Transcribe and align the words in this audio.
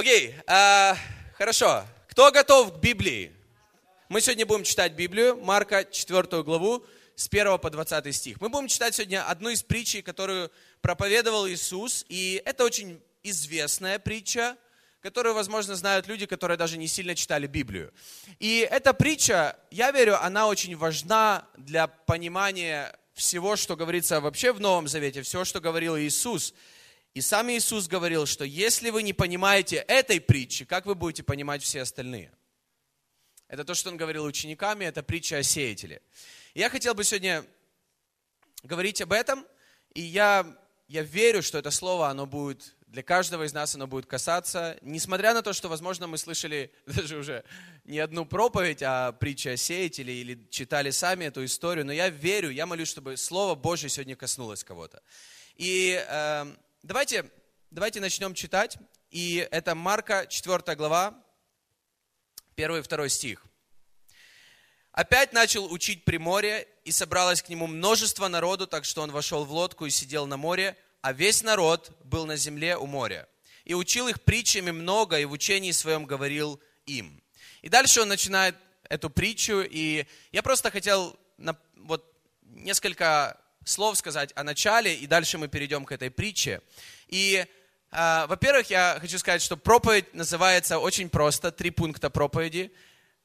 Окей, 0.00 0.34
а, 0.46 0.96
хорошо. 1.36 1.84
Кто 2.08 2.32
готов 2.32 2.72
к 2.72 2.76
Библии? 2.78 3.32
Мы 4.08 4.22
сегодня 4.22 4.46
будем 4.46 4.64
читать 4.64 4.92
Библию, 4.92 5.36
Марка 5.36 5.84
4 5.84 6.42
главу, 6.42 6.86
с 7.16 7.28
1 7.28 7.58
по 7.58 7.68
20 7.68 8.10
стих. 8.16 8.40
Мы 8.40 8.48
будем 8.48 8.66
читать 8.68 8.94
сегодня 8.94 9.28
одну 9.28 9.50
из 9.50 9.62
притчей, 9.62 10.00
которую 10.00 10.50
проповедовал 10.80 11.46
Иисус. 11.46 12.06
И 12.08 12.40
это 12.46 12.64
очень 12.64 12.98
известная 13.22 13.98
притча, 13.98 14.56
которую, 15.02 15.34
возможно, 15.34 15.74
знают 15.74 16.08
люди, 16.08 16.24
которые 16.24 16.56
даже 16.56 16.78
не 16.78 16.88
сильно 16.88 17.14
читали 17.14 17.46
Библию. 17.46 17.92
И 18.38 18.66
эта 18.70 18.94
притча, 18.94 19.58
я 19.70 19.90
верю, 19.90 20.18
она 20.24 20.46
очень 20.46 20.78
важна 20.78 21.46
для 21.58 21.88
понимания 21.88 22.98
всего, 23.12 23.54
что 23.54 23.76
говорится 23.76 24.22
вообще 24.22 24.52
в 24.52 24.60
Новом 24.60 24.88
Завете, 24.88 25.20
всего, 25.20 25.44
что 25.44 25.60
говорил 25.60 25.98
Иисус. 25.98 26.54
И 27.14 27.20
сам 27.20 27.50
Иисус 27.50 27.88
говорил, 27.88 28.26
что 28.26 28.44
если 28.44 28.90
вы 28.90 29.02
не 29.02 29.12
понимаете 29.12 29.76
этой 29.76 30.20
притчи, 30.20 30.64
как 30.64 30.86
вы 30.86 30.94
будете 30.94 31.22
понимать 31.22 31.62
все 31.62 31.82
остальные? 31.82 32.32
Это 33.48 33.64
то, 33.64 33.74
что 33.74 33.90
он 33.90 33.96
говорил 33.96 34.24
учениками, 34.24 34.84
это 34.84 35.02
притча 35.02 35.38
о 35.38 35.42
сеятеле. 35.42 36.02
я 36.54 36.70
хотел 36.70 36.94
бы 36.94 37.02
сегодня 37.02 37.44
говорить 38.62 39.00
об 39.00 39.12
этом, 39.12 39.44
и 39.92 40.02
я, 40.02 40.46
я 40.86 41.02
верю, 41.02 41.42
что 41.42 41.58
это 41.58 41.72
слово, 41.72 42.08
оно 42.08 42.26
будет 42.26 42.76
для 42.90 43.04
каждого 43.04 43.44
из 43.44 43.52
нас 43.52 43.74
оно 43.76 43.86
будет 43.86 44.06
касаться, 44.06 44.76
несмотря 44.82 45.32
на 45.32 45.42
то, 45.42 45.52
что, 45.52 45.68
возможно, 45.68 46.08
мы 46.08 46.18
слышали 46.18 46.72
даже 46.86 47.18
уже 47.18 47.44
не 47.84 48.00
одну 48.00 48.26
проповедь 48.26 48.82
о 48.82 49.12
притче 49.12 49.52
о 49.52 49.56
сеятеле 49.56 50.12
или 50.14 50.46
читали 50.50 50.90
сами 50.90 51.26
эту 51.26 51.44
историю, 51.44 51.86
но 51.86 51.92
я 51.92 52.08
верю, 52.08 52.50
я 52.50 52.66
молюсь, 52.66 52.88
чтобы 52.88 53.16
Слово 53.16 53.54
Божье 53.54 53.88
сегодня 53.88 54.16
коснулось 54.16 54.64
кого-то. 54.64 55.02
И 55.54 56.04
э, 56.04 56.46
давайте, 56.82 57.30
давайте 57.70 58.00
начнем 58.00 58.34
читать. 58.34 58.78
И 59.10 59.46
это 59.50 59.74
Марка, 59.74 60.26
4 60.28 60.76
глава, 60.76 61.14
1 62.56 62.76
и 62.76 62.82
2 62.82 63.08
стих. 63.08 63.44
Опять 64.92 65.32
начал 65.32 65.72
учить 65.72 66.04
при 66.04 66.18
море, 66.18 66.66
и 66.84 66.92
собралось 66.92 67.42
к 67.42 67.48
нему 67.48 67.66
множество 67.66 68.28
народу, 68.28 68.66
так 68.66 68.84
что 68.84 69.02
он 69.02 69.12
вошел 69.12 69.44
в 69.44 69.52
лодку 69.52 69.86
и 69.86 69.90
сидел 69.90 70.26
на 70.26 70.36
море, 70.36 70.76
а 71.00 71.12
весь 71.12 71.42
народ 71.42 71.90
был 72.04 72.26
на 72.26 72.36
земле 72.36 72.76
у 72.76 72.86
моря. 72.86 73.28
И 73.64 73.74
учил 73.74 74.08
их 74.08 74.22
притчами 74.22 74.70
много, 74.70 75.18
и 75.18 75.24
в 75.24 75.32
учении 75.32 75.70
своем 75.70 76.06
говорил 76.06 76.60
им. 76.86 77.22
И 77.62 77.68
дальше 77.68 78.00
он 78.00 78.08
начинает 78.08 78.56
эту 78.88 79.10
притчу, 79.10 79.60
и 79.60 80.06
я 80.32 80.42
просто 80.42 80.70
хотел 80.70 81.16
вот 81.76 82.12
несколько 82.42 83.39
слов 83.64 83.96
сказать 83.98 84.32
о 84.34 84.44
начале, 84.44 84.94
и 84.94 85.06
дальше 85.06 85.38
мы 85.38 85.48
перейдем 85.48 85.84
к 85.84 85.92
этой 85.92 86.10
притче. 86.10 86.60
И, 87.08 87.44
э, 87.90 88.26
во-первых, 88.26 88.70
я 88.70 88.98
хочу 89.00 89.18
сказать, 89.18 89.42
что 89.42 89.56
проповедь 89.56 90.12
называется 90.14 90.78
очень 90.78 91.08
просто, 91.08 91.50
три 91.52 91.70
пункта 91.70 92.10
проповеди. 92.10 92.72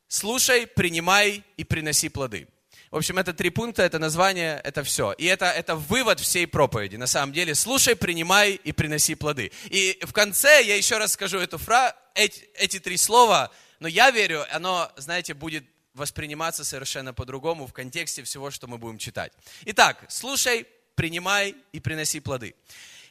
Слушай, 0.08 0.68
принимай 0.68 1.44
и 1.58 1.64
приноси 1.64 2.10
плоды. 2.10 2.48
В 2.92 2.98
общем, 2.98 3.18
это 3.18 3.34
три 3.34 3.50
пункта, 3.50 3.84
это 3.84 4.00
название, 4.00 4.62
это 4.64 4.84
все. 4.84 5.12
И 5.14 5.26
это, 5.26 5.48
это 5.48 5.76
вывод 5.76 6.20
всей 6.20 6.48
проповеди, 6.48 6.96
на 6.96 7.08
самом 7.08 7.34
деле. 7.34 7.56
Слушай, 7.56 7.96
принимай 7.96 8.52
и 8.52 8.72
приноси 8.72 9.16
плоды. 9.16 9.52
И 9.66 10.00
в 10.04 10.14
конце 10.14 10.64
я 10.64 10.78
еще 10.78 10.98
раз 10.98 11.14
скажу 11.14 11.40
эту 11.40 11.58
фразу, 11.58 11.94
эти, 12.14 12.48
эти 12.54 12.80
три 12.80 12.96
слова, 12.96 13.52
но 13.80 13.90
я 13.90 14.12
верю, 14.12 14.46
оно, 14.52 14.92
знаете, 14.96 15.34
будет 15.34 15.66
восприниматься 15.96 16.64
совершенно 16.64 17.14
по-другому 17.14 17.66
в 17.66 17.74
контексте 17.74 18.22
всего, 18.24 18.52
что 18.52 18.68
мы 18.68 18.78
будем 18.78 18.98
читать. 18.98 19.34
Итак, 19.66 20.06
слушай, 20.10 20.68
принимай 20.94 21.56
и 21.72 21.80
приноси 21.80 22.20
плоды. 22.20 22.54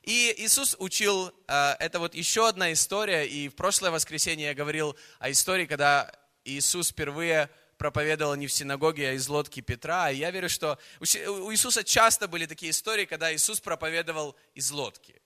И 0.02 0.34
Иисус 0.38 0.77
учил, 0.78 1.32
э, 1.48 1.77
это 1.80 1.98
вот 1.98 2.14
еще 2.14 2.46
одна 2.46 2.72
история, 2.72 3.27
и 3.27 3.48
в 3.48 3.55
прошлое 3.55 3.90
воскресенье 3.90 4.48
я 4.48 4.55
говорил 4.55 4.96
о 5.18 5.30
истории, 5.30 5.64
когда 5.64 6.12
Иисус 6.44 6.90
впервые 6.90 7.48
проповедовал 7.78 8.34
не 8.34 8.46
в 8.46 8.52
синагоге, 8.52 9.08
а 9.08 9.12
из 9.12 9.28
лодки 9.28 9.60
Петра. 9.60 10.10
И 10.10 10.18
я 10.18 10.30
верю, 10.30 10.50
что 10.50 10.78
у 11.00 11.52
Иисуса 11.52 11.83
часто 11.84 12.28
были 12.28 12.44
такие 12.44 12.70
истории, 12.70 13.06
когда 13.06 13.34
Иисус 13.34 13.61
проповедовал 13.61 14.36
из 14.55 14.70
лодки. 14.70 15.20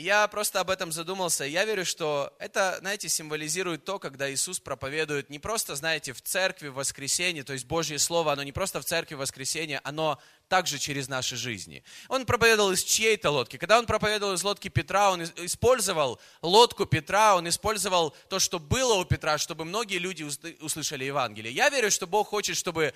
Я 0.00 0.28
просто 0.28 0.60
об 0.60 0.70
этом 0.70 0.92
задумался. 0.92 1.44
Я 1.44 1.64
верю, 1.64 1.84
что 1.84 2.32
это, 2.38 2.76
знаете, 2.78 3.08
символизирует 3.08 3.84
то, 3.84 3.98
когда 3.98 4.32
Иисус 4.32 4.60
проповедует 4.60 5.28
не 5.28 5.40
просто, 5.40 5.74
знаете, 5.74 6.12
в 6.12 6.22
церкви 6.22 6.68
в 6.68 6.74
воскресенье, 6.74 7.42
то 7.42 7.52
есть 7.52 7.66
Божье 7.66 7.98
Слово, 7.98 8.34
оно 8.34 8.44
не 8.44 8.52
просто 8.52 8.80
в 8.80 8.84
церкви 8.84 9.16
в 9.16 9.18
воскресенье, 9.18 9.80
оно 9.82 10.20
также 10.46 10.78
через 10.78 11.08
наши 11.08 11.34
жизни. 11.34 11.82
Он 12.06 12.26
проповедовал 12.26 12.70
из 12.70 12.84
чьей-то 12.84 13.32
лодки. 13.32 13.56
Когда 13.56 13.76
он 13.76 13.86
проповедовал 13.86 14.34
из 14.34 14.44
лодки 14.44 14.68
Петра, 14.68 15.10
он 15.10 15.24
использовал 15.24 16.20
лодку 16.42 16.86
Петра, 16.86 17.34
он 17.34 17.48
использовал 17.48 18.14
то, 18.28 18.38
что 18.38 18.60
было 18.60 18.94
у 18.94 19.04
Петра, 19.04 19.36
чтобы 19.36 19.64
многие 19.64 19.98
люди 19.98 20.22
услышали 20.62 21.06
Евангелие. 21.06 21.52
Я 21.52 21.70
верю, 21.70 21.90
что 21.90 22.06
Бог 22.06 22.28
хочет, 22.28 22.56
чтобы 22.56 22.94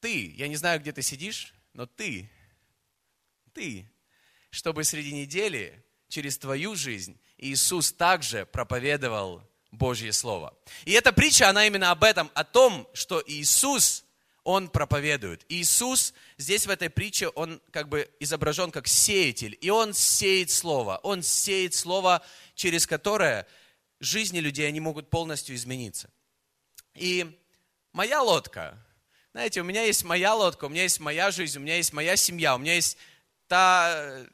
ты, 0.00 0.30
я 0.38 0.48
не 0.48 0.56
знаю, 0.56 0.80
где 0.80 0.92
ты 0.92 1.02
сидишь, 1.02 1.52
но 1.74 1.84
ты, 1.84 2.30
ты 3.52 3.86
чтобы 4.56 4.84
среди 4.84 5.12
недели 5.12 5.84
через 6.08 6.38
твою 6.38 6.76
жизнь 6.76 7.20
Иисус 7.36 7.92
также 7.92 8.46
проповедовал 8.46 9.42
Божье 9.70 10.14
Слово. 10.14 10.56
И 10.86 10.92
эта 10.92 11.12
притча, 11.12 11.50
она 11.50 11.66
именно 11.66 11.90
об 11.90 12.02
этом, 12.02 12.30
о 12.32 12.42
том, 12.42 12.88
что 12.94 13.22
Иисус, 13.26 14.06
Он 14.44 14.70
проповедует. 14.70 15.44
Иисус 15.50 16.14
здесь 16.38 16.66
в 16.66 16.70
этой 16.70 16.88
притче, 16.88 17.28
Он 17.28 17.60
как 17.70 17.90
бы 17.90 18.10
изображен 18.18 18.70
как 18.70 18.88
сеятель, 18.88 19.58
и 19.60 19.68
Он 19.68 19.92
сеет 19.92 20.50
Слово. 20.50 21.00
Он 21.02 21.22
сеет 21.22 21.74
Слово, 21.74 22.24
через 22.54 22.86
которое 22.86 23.46
жизни 24.00 24.38
людей, 24.38 24.66
они 24.66 24.80
могут 24.80 25.10
полностью 25.10 25.54
измениться. 25.54 26.08
И 26.94 27.38
моя 27.92 28.22
лодка, 28.22 28.82
знаете, 29.32 29.60
у 29.60 29.64
меня 29.64 29.82
есть 29.82 30.02
моя 30.02 30.34
лодка, 30.34 30.64
у 30.64 30.70
меня 30.70 30.84
есть 30.84 30.98
моя 30.98 31.30
жизнь, 31.30 31.58
у 31.58 31.60
меня 31.60 31.76
есть 31.76 31.92
моя 31.92 32.16
семья, 32.16 32.54
у 32.54 32.58
меня 32.58 32.72
есть 32.72 32.96
та, 33.48 34.26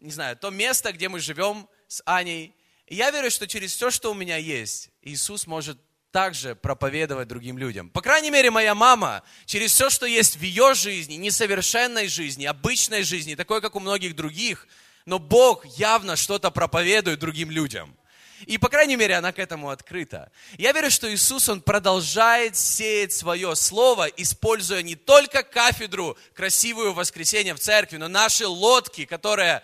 не 0.00 0.10
знаю, 0.10 0.36
то 0.36 0.50
место, 0.50 0.92
где 0.92 1.08
мы 1.08 1.20
живем 1.20 1.68
с 1.88 2.02
Аней. 2.04 2.54
И 2.86 2.94
я 2.96 3.10
верю, 3.10 3.30
что 3.30 3.46
через 3.46 3.74
все, 3.74 3.90
что 3.90 4.10
у 4.10 4.14
меня 4.14 4.36
есть, 4.36 4.90
Иисус 5.02 5.46
может 5.46 5.78
также 6.14 6.54
проповедовать 6.54 7.26
другим 7.26 7.58
людям. 7.58 7.90
По 7.90 8.00
крайней 8.00 8.30
мере, 8.30 8.50
моя 8.50 8.74
мама, 8.74 9.24
через 9.46 9.72
все, 9.72 9.90
что 9.90 10.06
есть 10.06 10.36
в 10.36 10.42
ее 10.42 10.74
жизни, 10.74 11.14
несовершенной 11.14 12.06
жизни, 12.06 12.44
обычной 12.44 13.02
жизни, 13.02 13.34
такой, 13.34 13.60
как 13.60 13.74
у 13.74 13.80
многих 13.80 14.14
других, 14.14 14.68
но 15.06 15.18
Бог 15.18 15.66
явно 15.76 16.14
что-то 16.14 16.52
проповедует 16.52 17.18
другим 17.18 17.50
людям. 17.50 17.96
И, 18.46 18.58
по 18.58 18.68
крайней 18.68 18.96
мере, 18.96 19.14
она 19.16 19.32
к 19.32 19.38
этому 19.38 19.70
открыта. 19.70 20.30
Я 20.58 20.72
верю, 20.72 20.90
что 20.90 21.12
Иисус, 21.12 21.48
Он 21.48 21.60
продолжает 21.60 22.56
сеять 22.56 23.12
свое 23.12 23.56
слово, 23.56 24.06
используя 24.06 24.82
не 24.82 24.96
только 24.96 25.42
кафедру, 25.42 26.16
красивую 26.34 26.92
воскресенье 26.92 27.54
в 27.54 27.58
церкви, 27.58 27.96
но 27.96 28.08
наши 28.08 28.46
лодки, 28.46 29.04
которые 29.04 29.62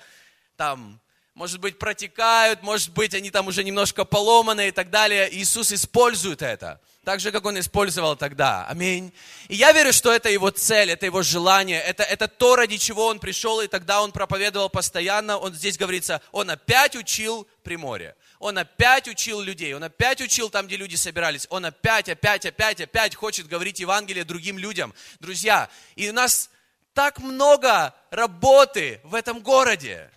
там, 0.61 1.01
может 1.33 1.59
быть, 1.59 1.79
протекают, 1.79 2.63
может 2.63 2.91
быть, 2.91 3.15
они 3.15 3.31
там 3.31 3.47
уже 3.47 3.65
немножко 3.65 4.05
поломаны 4.05 4.69
и 4.69 4.71
так 4.71 4.91
далее. 4.91 5.35
Иисус 5.35 5.73
использует 5.73 6.43
это. 6.43 6.83
Так 7.03 7.21
же, 7.21 7.33
как 7.33 7.47
Он 7.47 7.59
использовал 7.59 8.15
тогда. 8.15 8.67
Аминь. 8.67 9.11
И 9.49 9.55
я 9.55 9.73
верю, 9.73 9.95
что 9.95 10.13
это 10.13 10.29
Его 10.29 10.51
цель, 10.51 10.91
это 10.91 11.07
Его 11.07 11.23
желание, 11.23 11.81
это, 11.81 12.03
это 12.03 12.29
то, 12.29 12.57
ради 12.57 12.77
чего 12.77 13.07
Он 13.07 13.19
пришел, 13.19 13.63
и 13.63 13.69
тогда 13.69 14.03
Он 14.03 14.13
проповедовал 14.13 14.69
постоянно. 14.69 15.39
Он 15.39 15.55
здесь 15.55 15.79
говорится, 15.79 16.21
Он 16.31 16.51
опять 16.51 16.95
учил 16.95 17.49
при 17.63 17.77
море. 17.77 18.15
Он 18.39 18.59
опять 18.59 19.09
учил 19.09 19.41
людей, 19.41 19.73
Он 19.73 19.83
опять 19.83 20.21
учил 20.21 20.51
там, 20.51 20.67
где 20.67 20.77
люди 20.77 20.97
собирались. 20.97 21.47
Он 21.49 21.65
опять, 21.65 22.11
опять, 22.11 22.45
опять, 22.45 22.83
опять 22.83 23.15
хочет 23.15 23.49
говорить 23.49 23.81
Евангелие 23.81 24.25
другим 24.25 24.59
людям. 24.59 24.93
Друзья, 25.21 25.71
и 25.97 26.11
у 26.11 26.13
нас 26.13 26.51
так 26.93 27.19
много 27.19 27.95
работы 28.11 29.01
в 29.05 29.15
этом 29.15 29.41
городе. 29.41 30.11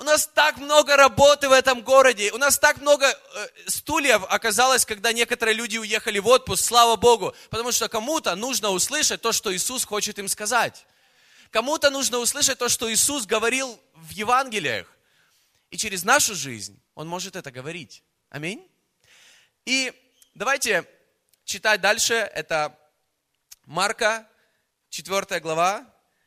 У 0.00 0.02
нас 0.02 0.26
так 0.26 0.56
много 0.56 0.96
работы 0.96 1.46
в 1.50 1.52
этом 1.52 1.82
городе. 1.82 2.32
У 2.32 2.38
нас 2.38 2.58
так 2.58 2.80
много 2.80 3.06
э, 3.06 3.48
стульев 3.66 4.22
оказалось, 4.30 4.86
когда 4.86 5.12
некоторые 5.12 5.54
люди 5.54 5.76
уехали 5.76 6.18
в 6.18 6.26
отпуск. 6.26 6.64
Слава 6.64 6.96
Богу. 6.96 7.34
Потому 7.50 7.70
что 7.70 7.86
кому-то 7.86 8.34
нужно 8.34 8.70
услышать 8.70 9.20
то, 9.20 9.30
что 9.32 9.54
Иисус 9.54 9.84
хочет 9.84 10.18
им 10.18 10.26
сказать. 10.26 10.86
Кому-то 11.50 11.90
нужно 11.90 12.16
услышать 12.16 12.58
то, 12.58 12.70
что 12.70 12.90
Иисус 12.90 13.26
говорил 13.26 13.78
в 13.92 14.08
Евангелиях. 14.12 14.86
И 15.70 15.76
через 15.76 16.02
нашу 16.02 16.34
жизнь 16.34 16.80
Он 16.94 17.06
может 17.06 17.36
это 17.36 17.50
говорить. 17.50 18.02
Аминь. 18.30 18.66
И 19.66 19.92
давайте 20.34 20.86
читать 21.44 21.82
дальше. 21.82 22.14
Это 22.14 22.74
Марка, 23.66 24.26
4 24.88 25.40
глава, 25.40 25.84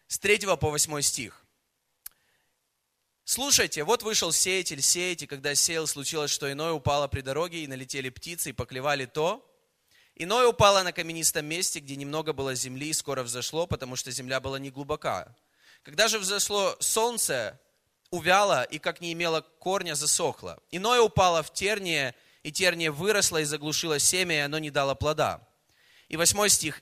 с 0.08 0.20
3 0.20 0.46
по 0.58 0.70
8 0.70 1.02
стих. 1.02 1.43
Слушайте, 3.26 3.86
вот 3.86 4.04
вышел 4.04 4.34
сеятель 4.34 4.82
сеять, 4.82 5.22
и 5.22 5.28
когда 5.28 5.56
сеял, 5.56 5.88
случилось, 5.88 6.30
что 6.30 6.52
иное 6.52 6.74
упало 6.74 7.08
при 7.08 7.22
дороге, 7.22 7.64
и 7.64 7.68
налетели 7.68 8.10
птицы, 8.10 8.50
и 8.50 8.54
поклевали 8.54 9.06
то. 9.06 9.50
Иное 10.16 10.48
упало 10.48 10.84
на 10.84 10.92
каменистом 10.92 11.46
месте, 11.46 11.80
где 11.80 11.96
немного 11.96 12.34
было 12.34 12.54
земли, 12.54 12.90
и 12.90 12.94
скоро 12.94 13.24
взошло, 13.24 13.66
потому 13.66 13.96
что 13.96 14.12
земля 14.12 14.42
была 14.42 14.60
не 14.60 14.72
глубока. 14.72 15.34
Когда 15.84 16.10
же 16.10 16.20
взошло 16.20 16.76
солнце, 16.82 17.60
увяла 18.10 18.64
и, 18.64 18.78
как 18.78 19.00
не 19.00 19.14
имела 19.14 19.42
корня, 19.42 19.96
засохла. 19.96 20.60
Иное 20.70 21.00
упало 21.00 21.44
в 21.44 21.54
терние, 21.54 22.16
и 22.44 22.52
терние 22.52 22.92
выросло 22.92 23.38
и 23.38 23.46
заглушило 23.46 24.00
семя, 24.00 24.36
и 24.36 24.40
оно 24.40 24.60
не 24.60 24.70
дало 24.70 24.96
плода. 24.96 25.48
И 26.10 26.18
восьмой 26.18 26.50
стих. 26.50 26.82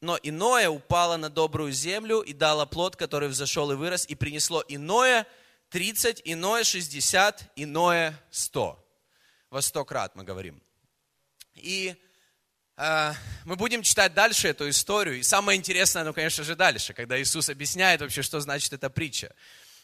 Но 0.00 0.18
иное 0.22 0.68
упало 0.68 1.16
на 1.16 1.30
добрую 1.30 1.70
землю 1.70 2.20
и 2.20 2.32
дало 2.32 2.66
плод, 2.66 2.96
который 2.96 3.28
взошел 3.28 3.70
и 3.70 3.76
вырос, 3.76 4.06
и 4.06 4.16
принесло 4.16 4.64
иное 4.66 5.26
30, 5.70 6.22
иное 6.24 6.64
60, 6.64 7.52
иное 7.56 8.18
100. 8.30 8.84
Во 9.50 9.62
сто 9.62 9.84
крат 9.84 10.14
мы 10.14 10.24
говорим. 10.24 10.62
И 11.54 11.94
э, 12.76 13.12
мы 13.44 13.56
будем 13.56 13.82
читать 13.82 14.14
дальше 14.14 14.48
эту 14.48 14.68
историю. 14.68 15.18
И 15.18 15.22
самое 15.22 15.58
интересное, 15.58 16.04
ну, 16.04 16.12
конечно 16.14 16.44
же, 16.44 16.54
дальше, 16.56 16.94
когда 16.94 17.20
Иисус 17.20 17.48
объясняет 17.48 18.00
вообще, 18.00 18.22
что 18.22 18.40
значит 18.40 18.72
эта 18.72 18.88
притча. 18.88 19.34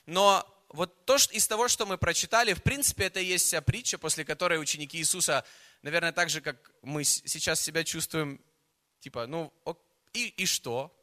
Но 0.06 0.46
вот 0.68 1.04
то, 1.06 1.18
что, 1.18 1.32
из 1.34 1.46
того, 1.46 1.68
что 1.68 1.86
мы 1.86 1.98
прочитали, 1.98 2.52
в 2.52 2.62
принципе, 2.62 3.04
это 3.04 3.20
и 3.20 3.26
есть 3.26 3.46
вся 3.46 3.60
притча, 3.60 3.98
после 3.98 4.24
которой 4.24 4.60
ученики 4.60 4.98
Иисуса, 4.98 5.44
наверное, 5.82 6.12
так 6.12 6.30
же, 6.30 6.40
как 6.40 6.72
мы 6.82 7.04
сейчас 7.04 7.60
себя 7.60 7.84
чувствуем, 7.84 8.40
типа, 9.00 9.26
ну, 9.26 9.52
и, 10.12 10.28
и 10.28 10.46
что? 10.46 10.94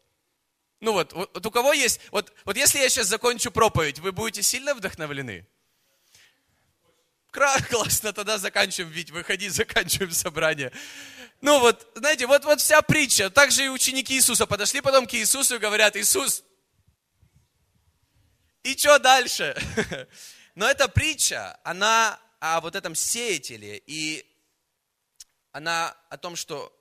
Ну 0.81 0.93
вот, 0.93 1.13
вот, 1.13 1.45
у 1.45 1.51
кого 1.51 1.73
есть, 1.73 1.99
вот, 2.09 2.33
вот 2.43 2.57
если 2.57 2.79
я 2.79 2.89
сейчас 2.89 3.07
закончу 3.07 3.51
проповедь, 3.51 3.99
вы 3.99 4.11
будете 4.11 4.41
сильно 4.41 4.73
вдохновлены? 4.73 5.47
Классно, 7.31 8.13
тогда 8.13 8.39
заканчиваем, 8.39 8.91
Вить, 8.91 9.11
выходи, 9.11 9.47
заканчиваем 9.49 10.11
собрание. 10.11 10.71
Ну 11.39 11.59
вот, 11.59 11.87
знаете, 11.95 12.25
вот, 12.25 12.45
вот 12.45 12.61
вся 12.61 12.81
притча. 12.81 13.29
Также 13.29 13.65
и 13.65 13.69
ученики 13.69 14.15
Иисуса 14.15 14.47
подошли 14.47 14.81
потом 14.81 15.05
к 15.05 15.13
Иисусу 15.13 15.55
и 15.55 15.59
говорят, 15.59 15.95
Иисус, 15.95 16.43
и 18.63 18.75
что 18.75 18.97
дальше? 18.97 19.55
Но 20.55 20.67
эта 20.67 20.87
притча, 20.87 21.59
она 21.63 22.19
о 22.39 22.59
вот 22.59 22.75
этом 22.75 22.95
сеятеле, 22.95 23.81
и 23.85 24.25
она 25.51 25.95
о 26.09 26.17
том, 26.17 26.35
что 26.35 26.75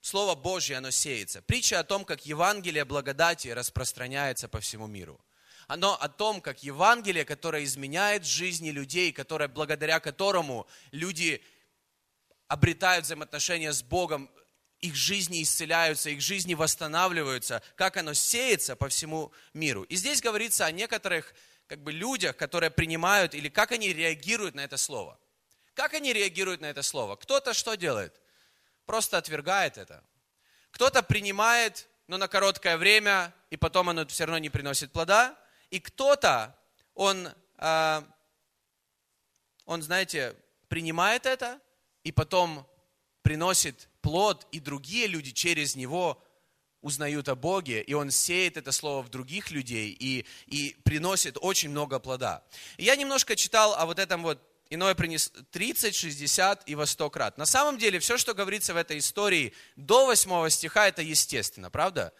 Слово 0.00 0.34
Божье, 0.34 0.76
оно 0.76 0.90
сеется. 0.90 1.42
Притча 1.42 1.80
о 1.80 1.84
том, 1.84 2.04
как 2.04 2.26
Евангелие 2.26 2.84
благодати 2.84 3.48
распространяется 3.48 4.48
по 4.48 4.60
всему 4.60 4.86
миру. 4.86 5.20
Оно 5.66 5.94
о 6.00 6.08
том, 6.08 6.40
как 6.40 6.62
Евангелие, 6.62 7.24
которое 7.24 7.64
изменяет 7.64 8.24
жизни 8.24 8.70
людей, 8.70 9.12
которое, 9.12 9.48
благодаря 9.48 10.00
которому 10.00 10.66
люди 10.92 11.42
обретают 12.46 13.04
взаимоотношения 13.04 13.72
с 13.72 13.82
Богом, 13.82 14.30
их 14.80 14.94
жизни 14.94 15.42
исцеляются, 15.42 16.10
их 16.10 16.20
жизни 16.20 16.54
восстанавливаются, 16.54 17.62
как 17.74 17.96
оно 17.96 18.14
сеется 18.14 18.76
по 18.76 18.88
всему 18.88 19.32
миру. 19.52 19.82
И 19.82 19.96
здесь 19.96 20.22
говорится 20.22 20.64
о 20.66 20.70
некоторых 20.70 21.34
как 21.66 21.82
бы, 21.82 21.92
людях, 21.92 22.36
которые 22.36 22.70
принимают, 22.70 23.34
или 23.34 23.48
как 23.48 23.72
они 23.72 23.92
реагируют 23.92 24.54
на 24.54 24.60
это 24.60 24.76
слово. 24.76 25.18
Как 25.74 25.94
они 25.94 26.12
реагируют 26.12 26.60
на 26.60 26.66
это 26.66 26.82
слово? 26.82 27.16
Кто-то 27.16 27.52
что 27.52 27.74
делает? 27.74 28.18
Просто 28.88 29.18
отвергает 29.18 29.76
это. 29.76 30.02
Кто-то 30.70 31.02
принимает, 31.02 31.86
но 32.06 32.16
на 32.16 32.26
короткое 32.26 32.78
время, 32.78 33.34
и 33.50 33.58
потом 33.58 33.90
оно 33.90 34.06
все 34.06 34.24
равно 34.24 34.38
не 34.38 34.48
приносит 34.48 34.92
плода. 34.92 35.38
И 35.68 35.78
кто-то, 35.78 36.56
он, 36.94 37.28
а, 37.58 38.02
он, 39.66 39.82
знаете, 39.82 40.34
принимает 40.68 41.26
это, 41.26 41.60
и 42.02 42.12
потом 42.12 42.66
приносит 43.20 43.90
плод, 44.00 44.46
и 44.52 44.58
другие 44.58 45.06
люди 45.06 45.32
через 45.32 45.76
него 45.76 46.24
узнают 46.80 47.28
о 47.28 47.34
Боге, 47.34 47.82
и 47.82 47.92
он 47.92 48.10
сеет 48.10 48.56
это 48.56 48.72
слово 48.72 49.02
в 49.02 49.10
других 49.10 49.50
людей 49.50 49.94
и, 50.00 50.24
и 50.46 50.74
приносит 50.84 51.36
очень 51.42 51.68
много 51.68 51.98
плода. 51.98 52.42
Я 52.78 52.96
немножко 52.96 53.36
читал 53.36 53.74
о 53.74 53.84
вот 53.84 53.98
этом 53.98 54.22
вот 54.22 54.40
иное 54.70 54.94
принес 54.94 55.32
30, 55.50 55.94
60 55.94 56.68
и 56.68 56.74
во 56.74 56.86
100 56.86 57.10
крат. 57.10 57.38
На 57.38 57.46
самом 57.46 57.78
деле, 57.78 57.98
все, 57.98 58.18
что 58.18 58.34
говорится 58.34 58.74
в 58.74 58.76
этой 58.76 58.98
истории 58.98 59.52
до 59.76 60.06
8 60.06 60.50
стиха, 60.50 60.88
это 60.88 61.02
естественно, 61.02 61.70
правда? 61.70 62.12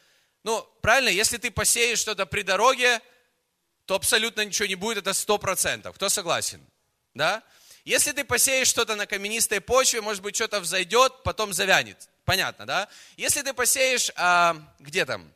Ну, 0.44 0.62
правильно, 0.80 1.08
если 1.08 1.36
ты 1.36 1.50
посеешь 1.50 1.98
что-то 1.98 2.26
при 2.26 2.42
дороге, 2.42 3.00
то 3.84 3.94
абсолютно 3.94 4.44
ничего 4.44 4.66
не 4.66 4.74
будет, 4.74 4.98
это 4.98 5.10
100%. 5.10 5.92
Кто 5.92 6.08
согласен? 6.08 6.64
Да? 7.14 7.42
Если 7.84 8.12
ты 8.12 8.24
посеешь 8.24 8.68
что-то 8.68 8.96
на 8.96 9.06
каменистой 9.06 9.60
почве, 9.60 10.00
может 10.00 10.22
быть, 10.22 10.34
что-то 10.34 10.60
взойдет, 10.60 11.22
потом 11.22 11.52
завянет. 11.52 12.08
Понятно, 12.24 12.66
да? 12.66 12.88
Если 13.16 13.40
ты 13.40 13.54
посеешь, 13.54 14.10
а, 14.14 14.56
где 14.78 15.06
там? 15.06 15.32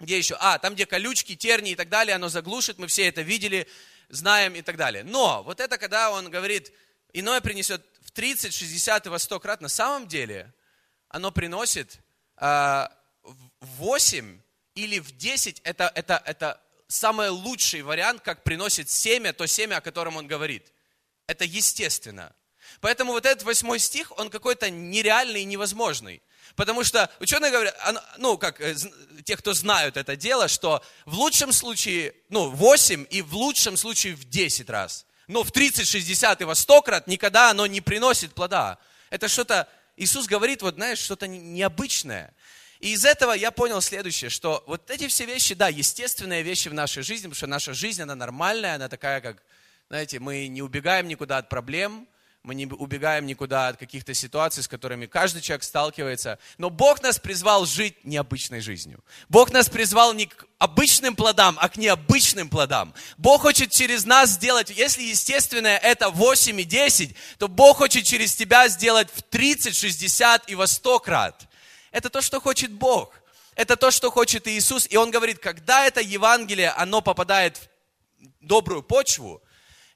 Где 0.00 0.18
еще? 0.18 0.36
А, 0.40 0.58
там, 0.58 0.74
где 0.74 0.84
колючки, 0.84 1.36
терни 1.36 1.70
и 1.70 1.74
так 1.76 1.88
далее, 1.88 2.16
оно 2.16 2.28
заглушит, 2.28 2.78
мы 2.78 2.88
все 2.88 3.06
это 3.06 3.22
видели, 3.22 3.68
знаем 4.08 4.54
и 4.54 4.62
так 4.62 4.76
далее. 4.76 5.04
Но 5.04 5.42
вот 5.42 5.60
это, 5.60 5.78
когда 5.78 6.10
он 6.10 6.30
говорит, 6.30 6.72
иное 7.12 7.40
принесет 7.40 7.84
в 8.02 8.10
30, 8.10 8.54
60 8.54 9.06
и 9.06 9.08
во 9.08 9.18
100 9.18 9.40
крат, 9.40 9.60
на 9.60 9.68
самом 9.68 10.06
деле 10.06 10.52
оно 11.08 11.30
приносит 11.30 11.98
а, 12.36 12.92
в 13.22 13.66
8 13.78 14.40
или 14.74 14.98
в 14.98 15.16
10, 15.16 15.60
это, 15.64 15.90
это, 15.94 16.22
это 16.24 16.60
самый 16.88 17.30
лучший 17.30 17.82
вариант, 17.82 18.22
как 18.22 18.44
приносит 18.44 18.90
семя, 18.90 19.32
то 19.32 19.46
семя, 19.46 19.76
о 19.76 19.80
котором 19.80 20.16
он 20.16 20.26
говорит. 20.26 20.72
Это 21.26 21.44
естественно. 21.44 22.34
Поэтому 22.80 23.12
вот 23.12 23.26
этот 23.26 23.44
восьмой 23.44 23.78
стих, 23.78 24.16
он 24.18 24.30
какой-то 24.30 24.70
нереальный 24.70 25.42
и 25.42 25.44
невозможный. 25.46 26.22
Потому 26.54 26.84
что 26.84 27.10
ученые 27.20 27.50
говорят, 27.50 27.76
ну, 28.18 28.38
как 28.38 28.60
э, 28.60 28.74
те, 29.24 29.36
кто 29.36 29.52
знают 29.52 29.96
это 29.96 30.16
дело, 30.16 30.48
что 30.48 30.82
в 31.04 31.14
лучшем 31.14 31.52
случае, 31.52 32.14
ну, 32.28 32.50
8 32.50 33.06
и 33.10 33.22
в 33.22 33.34
лучшем 33.34 33.76
случае 33.76 34.14
в 34.14 34.28
10 34.28 34.70
раз. 34.70 35.06
Но 35.26 35.42
в 35.42 35.50
30, 35.50 35.86
60 35.86 36.40
и 36.40 36.44
во 36.44 36.54
100 36.54 36.82
крат 36.82 37.06
никогда 37.06 37.50
оно 37.50 37.66
не 37.66 37.80
приносит 37.80 38.32
плода. 38.32 38.78
Это 39.10 39.28
что-то, 39.28 39.68
Иисус 39.96 40.26
говорит, 40.26 40.62
вот 40.62 40.76
знаешь, 40.76 40.98
что-то 40.98 41.26
необычное. 41.26 42.32
И 42.80 42.92
из 42.92 43.04
этого 43.04 43.32
я 43.32 43.50
понял 43.50 43.80
следующее, 43.80 44.30
что 44.30 44.62
вот 44.66 44.90
эти 44.90 45.08
все 45.08 45.24
вещи, 45.24 45.54
да, 45.54 45.68
естественные 45.68 46.42
вещи 46.42 46.68
в 46.68 46.74
нашей 46.74 47.02
жизни, 47.02 47.24
потому 47.24 47.34
что 47.34 47.46
наша 47.46 47.74
жизнь, 47.74 48.02
она 48.02 48.14
нормальная, 48.14 48.74
она 48.74 48.88
такая, 48.88 49.20
как 49.20 49.42
знаете, 49.88 50.18
мы 50.18 50.48
не 50.48 50.62
убегаем 50.62 51.08
никуда 51.08 51.38
от 51.38 51.48
проблем, 51.48 52.08
мы 52.46 52.54
не 52.54 52.66
убегаем 52.66 53.26
никуда 53.26 53.68
от 53.68 53.76
каких-то 53.76 54.14
ситуаций, 54.14 54.62
с 54.62 54.68
которыми 54.68 55.06
каждый 55.06 55.42
человек 55.42 55.64
сталкивается. 55.64 56.38
Но 56.58 56.70
Бог 56.70 57.02
нас 57.02 57.18
призвал 57.18 57.66
жить 57.66 57.96
необычной 58.04 58.60
жизнью. 58.60 59.02
Бог 59.28 59.50
нас 59.50 59.68
призвал 59.68 60.14
не 60.14 60.26
к 60.26 60.46
обычным 60.58 61.16
плодам, 61.16 61.58
а 61.60 61.68
к 61.68 61.76
необычным 61.76 62.48
плодам. 62.48 62.94
Бог 63.18 63.42
хочет 63.42 63.72
через 63.72 64.04
нас 64.04 64.30
сделать, 64.30 64.70
если 64.70 65.02
естественное 65.02 65.76
это 65.76 66.08
8 66.08 66.60
и 66.60 66.62
10, 66.62 67.16
то 67.38 67.48
Бог 67.48 67.78
хочет 67.78 68.04
через 68.04 68.36
тебя 68.36 68.68
сделать 68.68 69.08
в 69.12 69.22
30, 69.22 69.76
60 69.76 70.48
и 70.48 70.54
во 70.54 70.68
100 70.68 71.00
крат. 71.00 71.48
Это 71.90 72.10
то, 72.10 72.22
что 72.22 72.40
хочет 72.40 72.70
Бог. 72.70 73.12
Это 73.56 73.76
то, 73.76 73.90
что 73.90 74.12
хочет 74.12 74.46
Иисус. 74.46 74.86
И 74.88 74.96
Он 74.96 75.10
говорит, 75.10 75.40
когда 75.40 75.84
это 75.84 76.00
Евангелие, 76.00 76.70
оно 76.70 77.02
попадает 77.02 77.56
в 77.58 78.46
добрую 78.46 78.84
почву, 78.84 79.42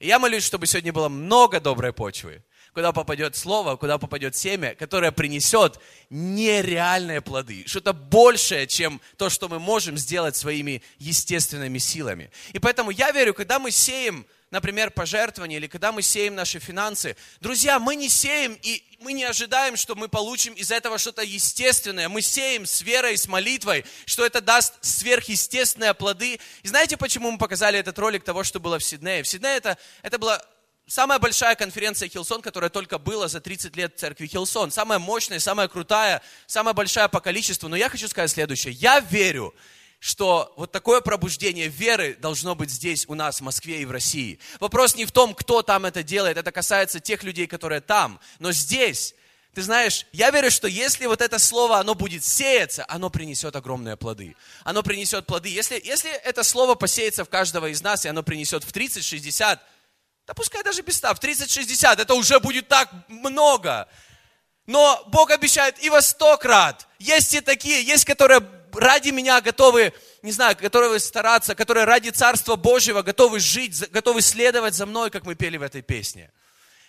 и 0.01 0.07
я 0.07 0.19
молюсь, 0.19 0.45
чтобы 0.45 0.67
сегодня 0.67 0.93
было 0.95 1.11
много 1.11 1.61
доброй 1.61 1.93
почвы, 1.93 2.43
куда 2.73 2.91
попадет 2.91 3.37
слово, 3.37 3.77
куда 3.77 3.99
попадет 3.99 4.35
семя, 4.35 4.75
которое 4.75 5.13
принесет 5.13 5.79
нереальные 6.09 7.21
плоды, 7.21 7.65
что-то 7.67 7.93
большее, 7.93 8.67
чем 8.67 9.01
то, 9.19 9.29
что 9.29 9.49
мы 9.49 9.59
можем 9.59 9.99
сделать 9.99 10.37
своими 10.37 10.83
естественными 10.99 11.77
силами. 11.77 12.31
И 12.55 12.59
поэтому 12.59 12.91
я 12.91 13.13
верю, 13.13 13.35
когда 13.35 13.59
мы 13.59 13.71
сеем 13.71 14.27
например, 14.51 14.91
пожертвования, 14.91 15.57
или 15.59 15.67
когда 15.67 15.93
мы 15.93 16.03
сеем 16.03 16.35
наши 16.35 16.59
финансы, 16.59 17.17
друзья, 17.41 17.79
мы 17.79 17.97
не 17.97 18.09
сеем 18.09 18.59
и 18.63 18.83
мы 19.01 19.13
не 19.13 19.25
ожидаем, 19.25 19.77
что 19.77 19.95
мы 19.95 20.09
получим 20.09 20.53
из 20.53 20.71
этого 20.71 20.99
что-то 20.99 21.23
естественное. 21.23 22.09
Мы 22.09 22.21
сеем 22.21 22.67
с 22.67 22.83
верой, 22.83 23.17
с 23.17 23.27
молитвой, 23.27 23.85
что 24.05 24.27
это 24.27 24.41
даст 24.41 24.75
сверхъестественные 24.83 25.95
плоды. 25.95 26.39
И 26.63 26.69
знаете, 26.69 26.97
почему 26.97 27.31
мы 27.31 27.39
показали 27.39 27.79
этот 27.79 27.99
ролик 27.99 28.25
того, 28.25 28.45
что 28.45 28.61
было 28.61 28.79
в 28.79 28.85
Сиднее? 28.85 29.23
В 29.23 29.29
Сиднее 29.29 29.57
это, 29.57 29.79
это 30.03 30.19
была 30.19 30.43
самая 30.87 31.19
большая 31.19 31.55
конференция 31.55 32.09
Хилсон, 32.09 32.43
которая 32.43 32.69
только 32.69 32.99
была 32.99 33.29
за 33.29 33.41
30 33.41 33.75
лет 33.77 33.99
церкви 33.99 34.27
Хилсон. 34.27 34.71
Самая 34.71 34.99
мощная, 34.99 35.39
самая 35.39 35.69
крутая, 35.69 36.21
самая 36.47 36.75
большая 36.75 37.09
по 37.09 37.21
количеству. 37.21 37.69
Но 37.69 37.77
я 37.77 37.89
хочу 37.89 38.07
сказать 38.09 38.31
следующее. 38.31 38.75
Я 38.75 39.01
верю, 39.01 39.55
что 40.01 40.55
вот 40.57 40.73
такое 40.73 41.03
пробуждение 41.03 41.69
веры 41.69 42.17
должно 42.19 42.55
быть 42.55 42.71
здесь 42.71 43.05
у 43.07 43.15
нас, 43.15 43.41
в 43.41 43.45
Москве 43.45 43.83
и 43.83 43.85
в 43.85 43.91
России. 43.91 44.41
Вопрос 44.59 44.97
не 44.97 45.05
в 45.05 45.13
том, 45.13 45.35
кто 45.35 45.63
там 45.63 45.85
это 45.85 46.03
делает, 46.03 46.39
это 46.39 46.51
касается 46.51 47.01
тех 47.01 47.23
людей, 47.23 47.47
которые 47.47 47.83
там. 47.83 48.19
Но 48.39 48.51
здесь, 48.51 49.15
ты 49.55 49.61
знаешь, 49.61 50.07
я 50.13 50.31
верю, 50.31 50.51
что 50.51 50.69
если 50.69 51.05
вот 51.05 51.21
это 51.21 51.39
слово, 51.39 51.79
оно 51.79 51.95
будет 51.95 52.25
сеяться, 52.25 52.87
оно 52.89 53.11
принесет 53.11 53.55
огромные 53.55 53.99
плоды. 53.99 54.37
Оно 54.65 54.83
принесет 54.83 55.27
плоды. 55.27 55.51
Если, 55.51 55.79
если 55.85 56.11
это 56.11 56.45
слово 56.45 56.77
посеется 56.77 57.27
в 57.27 57.29
каждого 57.29 57.67
из 57.67 57.83
нас, 57.83 58.07
и 58.07 58.09
оно 58.09 58.23
принесет 58.23 58.65
в 58.65 58.73
30, 58.73 59.05
60, 59.05 59.63
да 60.27 60.35
пускай 60.35 60.63
даже 60.65 60.81
без 60.81 60.97
100, 60.97 61.15
в 61.15 61.21
30, 61.21 61.51
60, 61.51 62.01
это 62.01 62.15
уже 62.15 62.41
будет 62.41 62.69
так 62.69 62.91
много. 63.09 63.87
Но 64.65 65.03
Бог 65.09 65.31
обещает 65.31 65.83
и 65.83 65.91
во 65.91 66.01
сто 66.01 66.39
крат. 66.39 66.87
Есть 66.99 67.35
и 67.35 67.43
такие, 67.43 67.83
есть, 67.83 68.07
которые 68.07 68.41
ради 68.73 69.11
меня 69.11 69.41
готовы 69.41 69.93
не 70.23 70.33
знаю, 70.33 70.57
которые 70.57 70.99
стараться, 71.01 71.55
которые 71.55 71.85
ради 71.85 72.11
Царства 72.11 72.57
Божьего 72.57 73.03
готовы 73.03 73.41
жить, 73.41 73.91
готовы 73.91 74.21
следовать 74.21 74.75
за 74.75 74.87
мной, 74.87 75.11
как 75.11 75.25
мы 75.25 75.35
пели 75.35 75.57
в 75.57 75.63
этой 75.63 75.83
песне. 75.83 76.31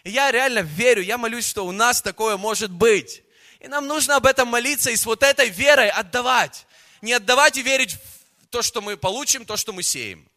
И 0.03 0.09
я 0.09 0.31
реально 0.31 0.59
верю, 0.59 1.01
я 1.01 1.17
молюсь, 1.17 1.47
что 1.47 1.65
у 1.65 1.71
нас 1.71 2.01
такое 2.01 2.35
может 2.37 2.71
быть. 2.71 3.23
И 3.59 3.67
нам 3.67 3.87
нужно 3.87 4.17
об 4.17 4.25
этом 4.25 4.47
молиться 4.49 4.89
и 4.89 4.95
с 4.95 5.05
вот 5.05 5.23
этой 5.23 5.49
верой 5.49 5.89
отдавать. 5.89 6.65
Не 7.01 7.13
отдавать 7.13 7.57
и 7.57 7.61
верить 7.61 7.93
в 7.93 8.47
то, 8.49 8.61
что 8.61 8.81
мы 8.81 8.97
получим, 8.97 9.45
то, 9.45 9.55
что 9.55 9.71
мы 9.71 9.83
сеем. 9.83 10.27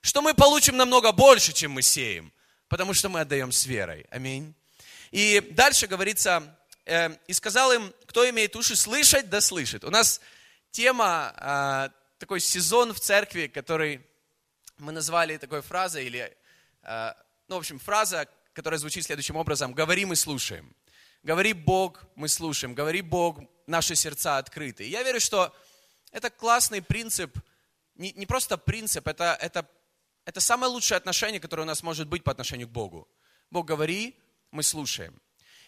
Что 0.00 0.22
мы 0.22 0.32
получим 0.32 0.76
намного 0.76 1.12
больше, 1.12 1.52
чем 1.52 1.72
мы 1.72 1.82
сеем. 1.82 2.32
Потому 2.68 2.94
что 2.94 3.08
мы 3.08 3.20
отдаем 3.20 3.52
с 3.52 3.66
верой. 3.66 4.06
Аминь. 4.10 4.54
И 5.10 5.40
дальше 5.50 5.86
говорится, 5.86 6.56
э, 6.86 7.10
и 7.26 7.32
сказал 7.32 7.72
им, 7.72 7.92
кто 8.06 8.28
имеет 8.30 8.54
уши 8.56 8.76
слышать, 8.76 9.28
да 9.28 9.40
слышит. 9.40 9.84
У 9.84 9.90
нас 9.90 10.20
тема, 10.70 11.34
э, 11.36 11.88
такой 12.18 12.40
сезон 12.40 12.92
в 12.92 13.00
церкви, 13.00 13.46
который 13.46 14.06
мы 14.78 14.92
назвали 14.92 15.36
такой 15.36 15.62
фразой, 15.62 16.06
или, 16.06 16.36
э, 16.82 17.12
ну, 17.48 17.56
в 17.56 17.58
общем, 17.58 17.78
фраза, 17.78 18.28
которая 18.52 18.78
звучит 18.78 19.04
следующим 19.04 19.36
образом. 19.36 19.72
Говорим 19.72 20.12
и 20.12 20.16
слушаем. 20.16 20.74
Говори 21.22 21.52
Бог, 21.52 22.04
мы 22.14 22.28
слушаем. 22.28 22.74
Говори 22.74 23.02
Бог, 23.02 23.40
наши 23.66 23.94
сердца 23.94 24.38
открыты. 24.38 24.84
Я 24.88 25.02
верю, 25.02 25.20
что 25.20 25.54
это 26.12 26.30
классный 26.30 26.82
принцип, 26.82 27.38
не, 27.94 28.12
не 28.12 28.26
просто 28.26 28.56
принцип, 28.56 29.06
это, 29.06 29.36
это, 29.40 29.68
это 30.24 30.40
самое 30.40 30.72
лучшее 30.72 30.96
отношение, 30.96 31.40
которое 31.40 31.62
у 31.62 31.66
нас 31.66 31.82
может 31.82 32.08
быть 32.08 32.24
по 32.24 32.32
отношению 32.32 32.68
к 32.68 32.70
Богу. 32.72 33.08
Бог 33.50 33.66
говори, 33.66 34.16
мы 34.50 34.62
слушаем. 34.62 35.20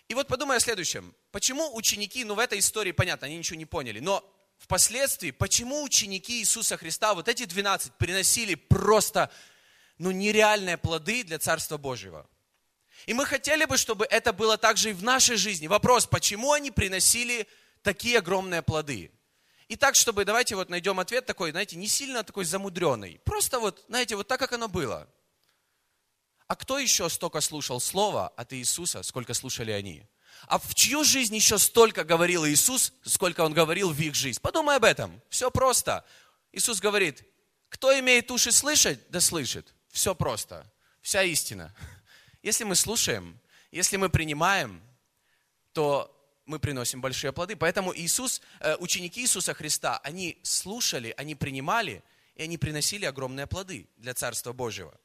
И 0.09 0.15
вот 0.15 0.29
подумай 0.29 0.57
о 0.57 0.61
следующем. 0.61 1.15
Почему 1.31 1.75
ученики, 1.77 2.25
ну 2.25 2.35
в 2.35 2.39
этой 2.39 2.59
истории 2.59 2.93
понятно, 2.93 3.27
они 3.27 3.39
ничего 3.39 3.57
не 3.57 3.67
поняли, 3.67 4.01
но 4.01 4.25
впоследствии, 4.61 5.33
почему 5.33 5.83
ученики 5.83 6.41
Иисуса 6.41 6.77
Христа, 6.77 7.15
вот 7.15 7.29
эти 7.29 7.45
12, 7.45 7.95
приносили 7.95 8.55
просто, 8.55 9.31
ну 9.99 10.13
нереальные 10.13 10.77
плоды 10.77 11.25
для 11.25 11.39
Царства 11.39 11.77
Божьего? 11.77 12.29
И 13.07 13.15
мы 13.15 13.27
хотели 13.27 13.65
бы, 13.65 13.77
чтобы 13.77 14.05
это 14.05 14.33
было 14.33 14.59
также 14.59 14.91
и 14.91 14.93
в 14.93 15.03
нашей 15.03 15.37
жизни. 15.37 15.67
Вопрос, 15.67 16.07
почему 16.07 16.53
они 16.53 16.71
приносили 16.71 17.49
такие 17.83 18.19
огромные 18.19 18.63
плоды? 18.63 19.11
И 19.69 19.77
так, 19.77 19.95
чтобы, 19.95 20.25
давайте 20.25 20.57
вот 20.57 20.69
найдем 20.69 21.01
ответ 21.01 21.27
такой, 21.27 21.53
знаете, 21.53 21.77
не 21.77 21.89
сильно 21.89 22.23
такой 22.23 22.45
замудренный. 22.45 23.21
Просто 23.25 23.59
вот, 23.59 23.85
знаете, 23.89 24.17
вот 24.17 24.29
так, 24.29 24.39
как 24.39 24.53
оно 24.53 24.69
было. 24.69 25.09
А 26.47 26.57
кто 26.57 26.79
еще 26.79 27.09
столько 27.09 27.41
слушал 27.41 27.81
Слова 27.81 28.29
от 28.37 28.53
Иисуса, 28.53 29.03
сколько 29.05 29.33
слушали 29.33 29.71
они? 29.71 30.05
А 30.47 30.59
в 30.59 30.75
чью 30.75 31.05
жизнь 31.05 31.35
еще 31.35 31.59
столько 31.59 32.05
говорил 32.05 32.47
Иисус, 32.47 32.93
сколько 33.03 33.43
Он 33.43 33.53
говорил 33.53 33.93
в 33.93 34.01
их 34.01 34.15
жизнь? 34.15 34.41
Подумай 34.41 34.77
об 34.77 34.85
этом. 34.85 35.21
Все 35.29 35.51
просто. 35.51 36.05
Иисус 36.53 36.81
говорит, 36.81 37.23
кто 37.69 37.97
имеет 37.99 38.31
уши 38.31 38.53
слышать, 38.53 38.99
да 39.11 39.21
слышит. 39.21 39.75
Все 39.91 40.15
просто. 40.15 40.71
Вся 41.03 41.23
истина. 41.23 41.75
Если 42.43 42.65
мы 42.65 42.75
слушаем, 42.75 43.39
если 43.71 43.97
мы 43.97 44.09
принимаем, 44.09 44.83
то 45.73 46.11
мы 46.47 46.59
приносим 46.59 47.01
большие 47.01 47.33
плоды. 47.33 47.55
Поэтому 47.55 47.95
Иисус, 47.95 48.41
э, 48.59 48.77
ученики 48.77 49.21
Иисуса 49.21 49.55
Христа, 49.55 49.99
они 50.03 50.39
слушали, 50.43 51.15
они 51.17 51.35
принимали, 51.35 52.03
и 52.35 52.43
они 52.43 52.59
приносили 52.59 53.05
огромные 53.05 53.47
плоды 53.47 53.89
для 53.97 54.15
Царства 54.15 54.53
Божьего. 54.53 54.99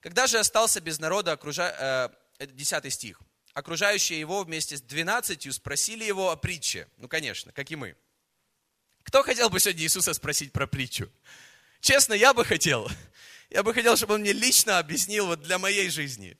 Когда 0.00 0.26
же 0.26 0.38
остался 0.38 0.80
без 0.80 0.98
народа, 0.98 1.32
окружа... 1.32 2.10
10 2.38 2.84
э, 2.84 2.90
стих, 2.90 3.20
окружающие 3.54 4.20
его 4.20 4.42
вместе 4.44 4.76
с 4.76 4.82
двенадцатью 4.82 5.52
спросили 5.52 6.04
его 6.04 6.30
о 6.30 6.36
притче. 6.36 6.86
Ну, 6.98 7.08
конечно, 7.08 7.52
как 7.52 7.70
и 7.70 7.76
мы. 7.76 7.96
Кто 9.02 9.22
хотел 9.22 9.48
бы 9.48 9.58
сегодня 9.60 9.82
Иисуса 9.84 10.12
спросить 10.14 10.52
про 10.52 10.66
притчу? 10.66 11.10
Честно, 11.80 12.14
я 12.14 12.34
бы 12.34 12.44
хотел. 12.44 12.88
Я 13.50 13.62
бы 13.62 13.72
хотел, 13.72 13.96
чтобы 13.96 14.14
он 14.14 14.20
мне 14.20 14.32
лично 14.32 14.78
объяснил 14.78 15.26
вот 15.26 15.42
для 15.42 15.58
моей 15.58 15.88
жизни 15.88 16.36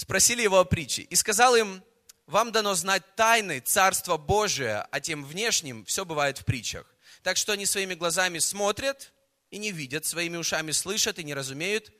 спросили 0.00 0.40
его 0.42 0.58
о 0.58 0.64
притче. 0.64 1.02
И 1.02 1.14
сказал 1.14 1.54
им, 1.56 1.84
вам 2.26 2.52
дано 2.52 2.74
знать 2.74 3.02
тайны 3.16 3.60
Царства 3.60 4.16
Божия, 4.16 4.88
а 4.90 5.00
тем 5.00 5.24
внешним 5.24 5.84
все 5.84 6.04
бывает 6.04 6.38
в 6.38 6.44
притчах. 6.44 6.86
Так 7.22 7.36
что 7.36 7.52
они 7.52 7.66
своими 7.66 7.94
глазами 7.94 8.38
смотрят 8.38 9.12
и 9.50 9.58
не 9.58 9.72
видят, 9.72 10.06
своими 10.06 10.38
ушами 10.38 10.70
слышат 10.70 11.18
и 11.18 11.24
не 11.24 11.34
разумеют, 11.34 11.92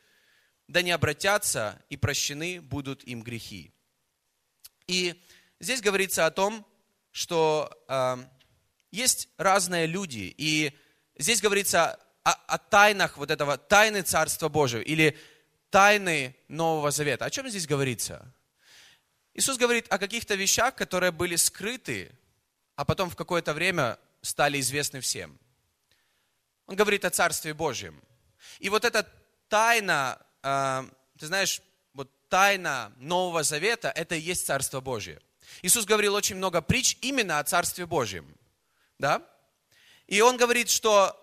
да 0.66 0.80
не 0.80 0.92
обратятся, 0.92 1.82
и 1.90 1.96
прощены 1.98 2.60
будут 2.62 3.04
им 3.04 3.22
грехи. 3.22 3.74
И 4.90 5.14
здесь 5.60 5.80
говорится 5.80 6.26
о 6.26 6.32
том, 6.32 6.66
что 7.12 7.70
э, 7.86 8.16
есть 8.90 9.28
разные 9.36 9.86
люди, 9.86 10.34
и 10.36 10.76
здесь 11.16 11.40
говорится 11.40 11.96
о, 12.24 12.32
о 12.32 12.58
тайнах 12.58 13.16
вот 13.16 13.30
этого, 13.30 13.56
тайны 13.56 14.02
Царства 14.02 14.48
Божьего, 14.48 14.80
или 14.80 15.16
тайны 15.70 16.34
Нового 16.48 16.90
Завета. 16.90 17.24
О 17.24 17.30
чем 17.30 17.48
здесь 17.48 17.68
говорится? 17.68 18.34
Иисус 19.34 19.58
говорит 19.58 19.86
о 19.90 19.98
каких-то 19.98 20.34
вещах, 20.34 20.74
которые 20.74 21.12
были 21.12 21.36
скрыты, 21.36 22.10
а 22.74 22.84
потом 22.84 23.10
в 23.10 23.14
какое-то 23.14 23.54
время 23.54 23.96
стали 24.22 24.58
известны 24.58 25.00
всем. 25.00 25.38
Он 26.66 26.74
говорит 26.74 27.04
о 27.04 27.10
Царстве 27.10 27.54
Божьем. 27.54 28.02
И 28.58 28.68
вот 28.68 28.84
эта 28.84 29.06
тайна, 29.48 30.20
э, 30.42 30.82
ты 31.16 31.26
знаешь, 31.26 31.62
тайна 32.30 32.92
Нового 32.96 33.42
Завета, 33.42 33.90
это 33.90 34.14
и 34.14 34.20
есть 34.20 34.46
Царство 34.46 34.80
Божье. 34.80 35.20
Иисус 35.62 35.84
говорил 35.84 36.14
очень 36.14 36.36
много 36.36 36.62
притч 36.62 36.96
именно 37.02 37.38
о 37.38 37.44
Царстве 37.44 37.84
Божьем. 37.84 38.34
Да? 38.98 39.22
И 40.06 40.20
он 40.22 40.36
говорит, 40.36 40.70
что 40.70 41.16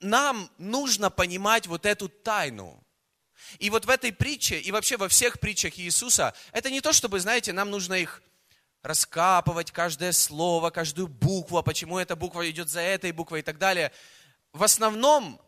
нам 0.00 0.50
нужно 0.58 1.10
понимать 1.10 1.66
вот 1.66 1.86
эту 1.86 2.08
тайну. 2.08 2.82
И 3.58 3.70
вот 3.70 3.84
в 3.84 3.90
этой 3.90 4.12
притче, 4.12 4.58
и 4.58 4.72
вообще 4.72 4.96
во 4.96 5.08
всех 5.08 5.38
притчах 5.38 5.78
Иисуса, 5.78 6.34
это 6.52 6.70
не 6.70 6.80
то, 6.80 6.92
чтобы, 6.92 7.20
знаете, 7.20 7.52
нам 7.52 7.70
нужно 7.70 7.94
их 7.94 8.22
раскапывать, 8.82 9.70
каждое 9.70 10.12
слово, 10.12 10.70
каждую 10.70 11.08
букву, 11.08 11.58
а 11.58 11.62
почему 11.62 11.98
эта 11.98 12.16
буква 12.16 12.50
идет 12.50 12.68
за 12.68 12.80
этой 12.80 13.12
буквой 13.12 13.40
и 13.40 13.42
так 13.42 13.58
далее. 13.58 13.92
В 14.52 14.62
основном, 14.62 15.40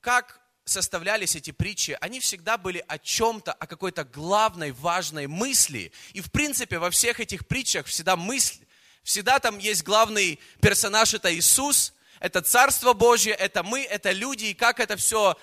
как 0.00 0.40
составлялись 0.66 1.36
эти 1.36 1.52
притчи, 1.52 1.96
они 2.00 2.20
всегда 2.20 2.58
были 2.58 2.84
о 2.88 2.98
чем-то, 2.98 3.52
о 3.52 3.66
какой-то 3.66 4.04
главной, 4.04 4.72
важной 4.72 5.28
мысли. 5.28 5.92
И 6.12 6.20
в 6.20 6.30
принципе 6.30 6.78
во 6.78 6.90
всех 6.90 7.20
этих 7.20 7.46
притчах 7.46 7.86
всегда 7.86 8.16
мысль, 8.16 8.58
всегда 9.04 9.38
там 9.38 9.58
есть 9.58 9.84
главный 9.84 10.40
персонаж, 10.60 11.14
это 11.14 11.32
Иисус, 11.34 11.94
это 12.18 12.42
Царство 12.42 12.92
Божье, 12.92 13.32
это 13.32 13.62
мы, 13.62 13.84
это 13.84 14.10
люди, 14.10 14.46
и 14.46 14.54
как 14.54 14.80
это 14.80 14.96
все, 14.96 15.38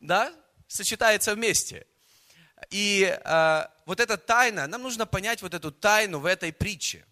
да, 0.00 0.32
сочетается 0.66 1.34
вместе. 1.34 1.86
И 2.70 3.14
э, 3.22 3.66
вот 3.84 4.00
эта 4.00 4.16
тайна, 4.16 4.66
нам 4.66 4.82
нужно 4.82 5.04
понять 5.04 5.42
вот 5.42 5.52
эту 5.52 5.70
тайну 5.70 6.18
в 6.18 6.24
этой 6.24 6.50
притче. 6.50 7.04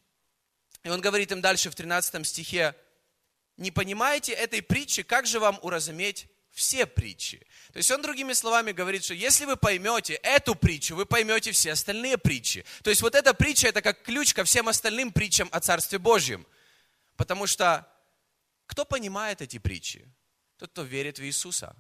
И 0.83 0.89
он 0.89 1.03
говорит 1.03 1.31
им 1.31 1.43
дальше 1.43 1.71
в 1.71 1.75
13 1.75 2.27
стихе, 2.27 2.75
не 3.59 3.71
понимаете 3.71 4.33
этой 4.33 4.63
притчи, 4.63 5.03
как 5.03 5.27
же 5.27 5.39
вам 5.39 5.59
уразуметь 5.61 6.27
все 6.55 6.87
притчи? 6.87 7.45
То 7.73 7.79
есть 7.79 7.91
он 7.91 8.01
другими 8.01 8.33
словами 8.33 8.73
говорит, 8.73 9.05
что 9.05 9.13
если 9.13 9.45
вы 9.45 9.57
поймете 9.57 10.15
эту 10.23 10.55
притчу, 10.55 10.95
вы 10.95 11.05
поймете 11.05 11.51
все 11.51 11.73
остальные 11.73 12.17
притчи. 12.17 12.65
То 12.83 12.91
есть 12.91 13.03
вот 13.03 13.15
эта 13.15 13.35
притча, 13.35 13.69
это 13.69 13.83
как 13.83 14.03
ключ 14.03 14.33
ко 14.33 14.45
всем 14.45 14.69
остальным 14.69 15.13
притчам 15.13 15.49
о 15.53 15.61
Царстве 15.61 15.99
Божьем. 15.99 16.47
Потому 17.17 17.47
что 17.47 17.87
кто 18.67 18.85
понимает 18.85 19.43
эти 19.43 19.59
притчи? 19.59 20.09
Тот, 20.57 20.71
кто 20.71 20.83
верит 20.83 21.19
в 21.19 21.25
Иисуса. 21.25 21.77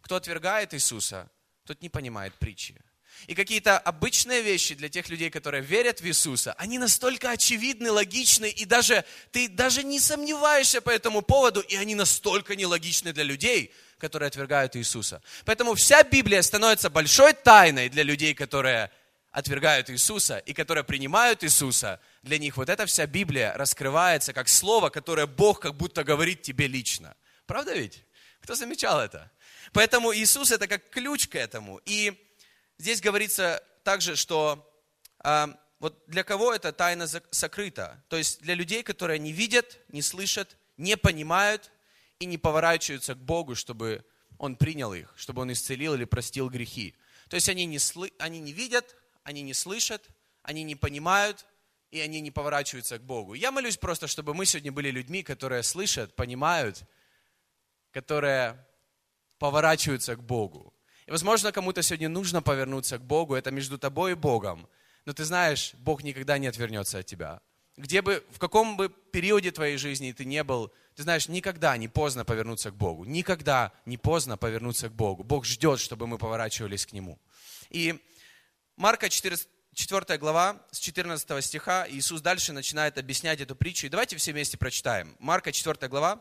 Кто 0.00 0.16
отвергает 0.16 0.72
Иисуса, 0.74 1.28
тот 1.64 1.82
не 1.82 1.88
понимает 1.88 2.34
притчи. 2.38 2.80
И 3.26 3.34
какие-то 3.34 3.78
обычные 3.78 4.42
вещи 4.42 4.74
для 4.74 4.88
тех 4.88 5.08
людей, 5.08 5.30
которые 5.30 5.62
верят 5.62 6.00
в 6.00 6.06
Иисуса, 6.06 6.54
они 6.54 6.78
настолько 6.78 7.30
очевидны, 7.30 7.90
логичны, 7.90 8.48
и 8.48 8.64
даже 8.64 9.04
ты 9.30 9.48
даже 9.48 9.82
не 9.84 10.00
сомневаешься 10.00 10.80
по 10.80 10.90
этому 10.90 11.22
поводу, 11.22 11.60
и 11.60 11.76
они 11.76 11.94
настолько 11.94 12.56
нелогичны 12.56 13.12
для 13.12 13.24
людей, 13.24 13.72
которые 14.02 14.26
отвергают 14.26 14.74
Иисуса. 14.74 15.22
Поэтому 15.44 15.74
вся 15.74 16.02
Библия 16.02 16.42
становится 16.42 16.90
большой 16.90 17.34
тайной 17.34 17.88
для 17.88 18.02
людей, 18.02 18.34
которые 18.34 18.90
отвергают 19.30 19.90
Иисуса 19.90 20.38
и 20.38 20.52
которые 20.54 20.82
принимают 20.82 21.44
Иисуса. 21.44 22.00
Для 22.24 22.38
них 22.38 22.56
вот 22.56 22.68
эта 22.68 22.84
вся 22.84 23.06
Библия 23.06 23.52
раскрывается 23.54 24.32
как 24.32 24.48
слово, 24.48 24.90
которое 24.90 25.28
Бог 25.28 25.60
как 25.60 25.76
будто 25.76 26.02
говорит 26.02 26.42
тебе 26.42 26.66
лично. 26.66 27.14
Правда 27.46 27.74
ведь? 27.74 28.04
Кто 28.40 28.56
замечал 28.56 29.00
это? 29.00 29.30
Поэтому 29.72 30.12
Иисус 30.12 30.50
это 30.50 30.66
как 30.66 30.90
ключ 30.90 31.28
к 31.28 31.36
этому. 31.36 31.80
И 31.86 32.12
здесь 32.78 33.00
говорится 33.00 33.62
также, 33.84 34.16
что 34.16 34.68
э, 35.22 35.46
вот 35.78 36.02
для 36.08 36.24
кого 36.24 36.52
эта 36.52 36.72
тайна 36.72 37.06
сокрыта? 37.30 38.02
То 38.08 38.16
есть 38.16 38.42
для 38.42 38.54
людей, 38.54 38.82
которые 38.82 39.20
не 39.20 39.30
видят, 39.30 39.78
не 39.88 40.02
слышат, 40.02 40.56
не 40.76 40.96
понимают 40.96 41.70
и 42.22 42.26
не 42.26 42.38
поворачиваются 42.38 43.14
к 43.14 43.18
Богу, 43.18 43.54
чтобы 43.54 44.04
Он 44.38 44.56
принял 44.56 44.94
их, 44.94 45.12
чтобы 45.16 45.42
Он 45.42 45.52
исцелил 45.52 45.94
или 45.94 46.04
простил 46.04 46.48
грехи. 46.48 46.94
То 47.28 47.36
есть 47.36 47.48
они 47.48 47.66
не, 47.66 47.78
сл... 47.78 48.04
они 48.18 48.40
не 48.40 48.52
видят, 48.52 48.96
они 49.24 49.42
не 49.42 49.54
слышат, 49.54 50.08
они 50.42 50.62
не 50.62 50.76
понимают, 50.76 51.46
и 51.90 52.00
они 52.00 52.20
не 52.20 52.30
поворачиваются 52.30 52.98
к 52.98 53.02
Богу. 53.02 53.34
Я 53.34 53.52
молюсь 53.52 53.76
просто, 53.76 54.06
чтобы 54.06 54.34
мы 54.34 54.46
сегодня 54.46 54.72
были 54.72 54.90
людьми, 54.90 55.22
которые 55.22 55.62
слышат, 55.62 56.16
понимают 56.16 56.84
которые 57.92 58.56
поворачиваются 59.38 60.16
к 60.16 60.22
Богу. 60.22 60.74
И, 61.06 61.10
возможно, 61.10 61.52
кому-то 61.52 61.82
сегодня 61.82 62.08
нужно 62.08 62.42
повернуться 62.42 62.98
к 62.98 63.02
Богу, 63.02 63.34
это 63.34 63.50
между 63.50 63.78
тобой 63.78 64.12
и 64.12 64.14
Богом. 64.14 64.68
Но 65.04 65.12
ты 65.12 65.24
знаешь, 65.24 65.74
Бог 65.74 66.02
никогда 66.02 66.38
не 66.38 66.46
отвернется 66.46 66.98
от 66.98 67.06
тебя. 67.06 67.40
Где 67.76 68.02
бы, 68.02 68.24
в 68.30 68.38
каком 68.38 68.76
бы 68.76 68.88
периоде 68.88 69.50
твоей 69.50 69.76
жизни 69.76 70.12
ты 70.12 70.24
не 70.24 70.44
был, 70.44 70.72
ты 70.94 71.04
знаешь, 71.04 71.28
никогда 71.28 71.76
не 71.76 71.88
поздно 71.88 72.24
повернуться 72.24 72.70
к 72.70 72.74
Богу. 72.74 73.04
Никогда 73.04 73.72
не 73.86 73.96
поздно 73.96 74.36
повернуться 74.36 74.90
к 74.90 74.92
Богу. 74.92 75.24
Бог 75.24 75.46
ждет, 75.46 75.80
чтобы 75.80 76.06
мы 76.06 76.18
поворачивались 76.18 76.84
к 76.84 76.92
Нему. 76.92 77.18
И 77.70 77.98
Марка 78.76 79.08
14, 79.08 79.48
4 79.72 80.18
глава, 80.18 80.60
с 80.70 80.78
14 80.78 81.44
стиха, 81.44 81.86
Иисус 81.88 82.20
дальше 82.20 82.52
начинает 82.52 82.98
объяснять 82.98 83.40
эту 83.40 83.56
притчу. 83.56 83.86
И 83.86 83.90
давайте 83.90 84.16
все 84.16 84.32
вместе 84.32 84.58
прочитаем. 84.58 85.16
Марка 85.18 85.50
4 85.50 85.88
глава, 85.88 86.20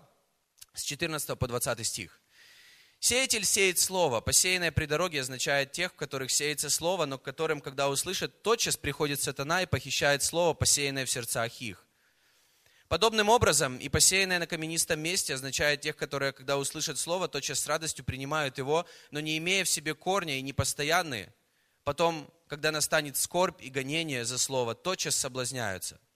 с 0.74 0.84
14 0.84 1.38
по 1.38 1.48
20 1.48 1.86
стих. 1.86 2.21
Сеятель 3.04 3.46
сеет 3.46 3.80
слово. 3.80 4.22
Посеянное 4.22 4.72
при 4.72 4.86
дороге 4.86 5.22
означает 5.22 5.72
тех, 5.72 5.92
в 5.92 5.96
которых 5.96 6.30
сеется 6.30 6.70
слово, 6.70 7.06
но 7.08 7.18
к 7.18 7.24
которым, 7.24 7.60
когда 7.60 7.90
услышат, 7.90 8.44
тотчас 8.44 8.78
приходит 8.78 9.20
сатана 9.20 9.64
и 9.64 9.66
похищает 9.66 10.22
слово, 10.22 10.54
посеянное 10.54 11.08
в 11.08 11.10
сердцах 11.10 11.52
их. 11.62 11.84
Подобным 12.90 13.30
образом 13.30 13.78
и 13.78 13.90
посеянное 13.90 14.38
на 14.38 14.46
каменистом 14.46 15.00
месте 15.00 15.34
означает 15.34 15.82
тех, 15.82 15.96
которые, 15.96 16.32
когда 16.32 16.60
услышат 16.60 17.00
слово, 17.00 17.28
тотчас 17.28 17.62
с 17.62 17.66
радостью 17.66 18.06
принимают 18.06 18.60
его, 18.60 18.86
но 19.10 19.20
не 19.20 19.36
имея 19.40 19.64
в 19.64 19.70
себе 19.70 19.96
корня 19.96 20.38
и 20.38 20.44
непостоянные, 20.44 21.34
потом, 21.84 22.32
когда 22.48 22.72
настанет 22.72 23.18
скорбь 23.18 23.64
и 23.64 23.72
гонение 23.72 24.26
за 24.26 24.38
слово, 24.38 24.76
тотчас 24.76 25.16
соблазняются– 25.16 26.00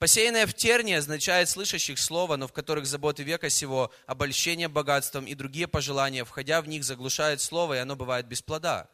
Посеянное 0.00 0.46
в 0.46 0.54
тернии 0.54 0.94
означает 0.94 1.50
слышащих 1.50 1.98
слово, 1.98 2.36
но 2.36 2.48
в 2.48 2.54
которых 2.54 2.86
заботы 2.86 3.22
века 3.22 3.50
сего, 3.50 3.92
обольщение 4.06 4.66
богатством 4.66 5.26
и 5.26 5.34
другие 5.34 5.68
пожелания, 5.68 6.24
входя 6.24 6.62
в 6.62 6.68
них, 6.68 6.84
заглушают 6.84 7.42
слово, 7.42 7.74
и 7.74 7.78
оно 7.80 7.96
бывает 7.96 8.26
без 8.26 8.40
плода. 8.40 8.88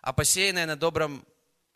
А 0.00 0.14
посеянное 0.14 0.64
на, 0.64 0.76
добром, 0.76 1.26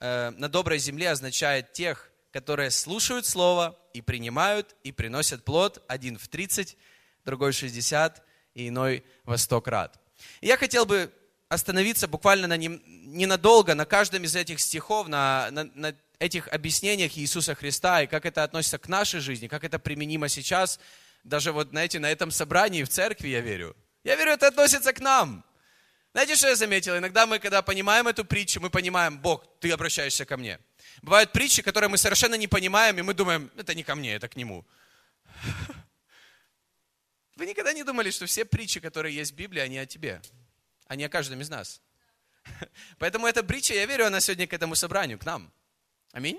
э, 0.00 0.30
на 0.30 0.48
доброй 0.48 0.78
земле 0.78 1.10
означает 1.10 1.74
тех, 1.74 2.10
которые 2.30 2.70
слушают 2.70 3.26
слово 3.26 3.78
и 3.92 4.00
принимают, 4.00 4.74
и 4.84 4.90
приносят 4.90 5.44
плод, 5.44 5.84
один 5.86 6.16
в 6.16 6.28
30, 6.28 6.78
другой 7.26 7.52
в 7.52 7.56
60, 7.56 8.24
и 8.54 8.68
иной 8.68 9.04
во 9.24 9.36
100 9.36 9.60
крат. 9.60 10.00
Я 10.40 10.56
хотел 10.56 10.86
бы 10.86 11.12
остановиться 11.50 12.08
буквально 12.08 12.46
на 12.46 12.56
ненадолго 12.56 13.74
на 13.74 13.84
каждом 13.84 14.24
из 14.24 14.34
этих 14.34 14.60
стихов, 14.60 15.08
на, 15.08 15.50
на, 15.50 15.64
на 15.74 15.94
этих 16.22 16.48
объяснениях 16.48 17.18
Иисуса 17.18 17.54
Христа 17.54 18.02
и 18.02 18.06
как 18.06 18.24
это 18.24 18.44
относится 18.44 18.78
к 18.78 18.88
нашей 18.88 19.20
жизни, 19.20 19.48
как 19.48 19.64
это 19.64 19.78
применимо 19.78 20.28
сейчас, 20.28 20.78
даже 21.24 21.52
вот, 21.52 21.70
знаете, 21.70 21.98
на 21.98 22.10
этом 22.10 22.30
собрании 22.30 22.84
в 22.84 22.88
церкви, 22.88 23.28
я 23.28 23.40
верю. 23.40 23.76
Я 24.04 24.16
верю, 24.16 24.32
это 24.32 24.48
относится 24.48 24.92
к 24.92 25.00
нам. 25.00 25.44
Знаете, 26.12 26.36
что 26.36 26.48
я 26.48 26.56
заметил? 26.56 26.96
Иногда 26.96 27.26
мы, 27.26 27.38
когда 27.38 27.62
понимаем 27.62 28.06
эту 28.06 28.24
притчу, 28.24 28.60
мы 28.60 28.70
понимаем, 28.70 29.18
Бог, 29.18 29.44
ты 29.60 29.70
обращаешься 29.72 30.24
ко 30.24 30.36
мне. 30.36 30.58
Бывают 31.00 31.32
притчи, 31.32 31.62
которые 31.62 31.88
мы 31.90 31.98
совершенно 31.98 32.36
не 32.36 32.46
понимаем, 32.46 32.98
и 32.98 33.02
мы 33.02 33.14
думаем, 33.14 33.50
это 33.56 33.74
не 33.74 33.82
ко 33.82 33.94
мне, 33.94 34.14
это 34.14 34.28
к 34.28 34.36
Нему. 34.36 34.64
Вы 37.36 37.46
никогда 37.46 37.72
не 37.72 37.82
думали, 37.82 38.10
что 38.10 38.26
все 38.26 38.44
притчи, 38.44 38.78
которые 38.78 39.16
есть 39.16 39.32
в 39.32 39.34
Библии, 39.34 39.60
они 39.60 39.78
о 39.78 39.86
тебе? 39.86 40.20
Они 40.86 41.02
о 41.02 41.08
каждом 41.08 41.40
из 41.40 41.48
нас. 41.48 41.80
Поэтому 42.98 43.26
эта 43.26 43.42
притча, 43.42 43.74
я 43.74 43.86
верю, 43.86 44.06
она 44.06 44.20
сегодня 44.20 44.46
к 44.46 44.52
этому 44.52 44.74
собранию, 44.74 45.18
к 45.18 45.24
нам. 45.24 45.50
Аминь? 46.12 46.38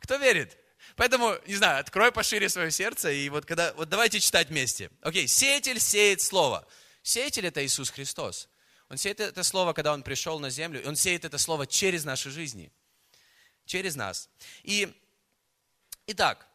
Кто 0.00 0.16
верит? 0.16 0.56
Поэтому, 0.94 1.34
не 1.46 1.56
знаю, 1.56 1.80
открой 1.80 2.12
пошире 2.12 2.48
свое 2.48 2.70
сердце, 2.70 3.10
и 3.10 3.28
вот 3.28 3.44
когда, 3.44 3.72
вот 3.74 3.88
давайте 3.88 4.20
читать 4.20 4.48
вместе. 4.48 4.90
Окей, 5.02 5.26
сеятель 5.26 5.80
сеет 5.80 6.20
слово. 6.20 6.66
Сеятель 7.02 7.46
это 7.46 7.64
Иисус 7.64 7.90
Христос. 7.90 8.48
Он 8.88 8.96
сеет 8.96 9.20
это 9.20 9.42
слово, 9.42 9.72
когда 9.72 9.92
Он 9.92 10.02
пришел 10.02 10.38
на 10.38 10.50
землю, 10.50 10.82
и 10.82 10.86
Он 10.86 10.96
сеет 10.96 11.24
это 11.24 11.38
слово 11.38 11.66
через 11.66 12.04
наши 12.04 12.30
жизни. 12.30 12.70
Через 13.64 13.96
нас. 13.96 14.28
И, 14.62 14.94
итак, 16.06 16.46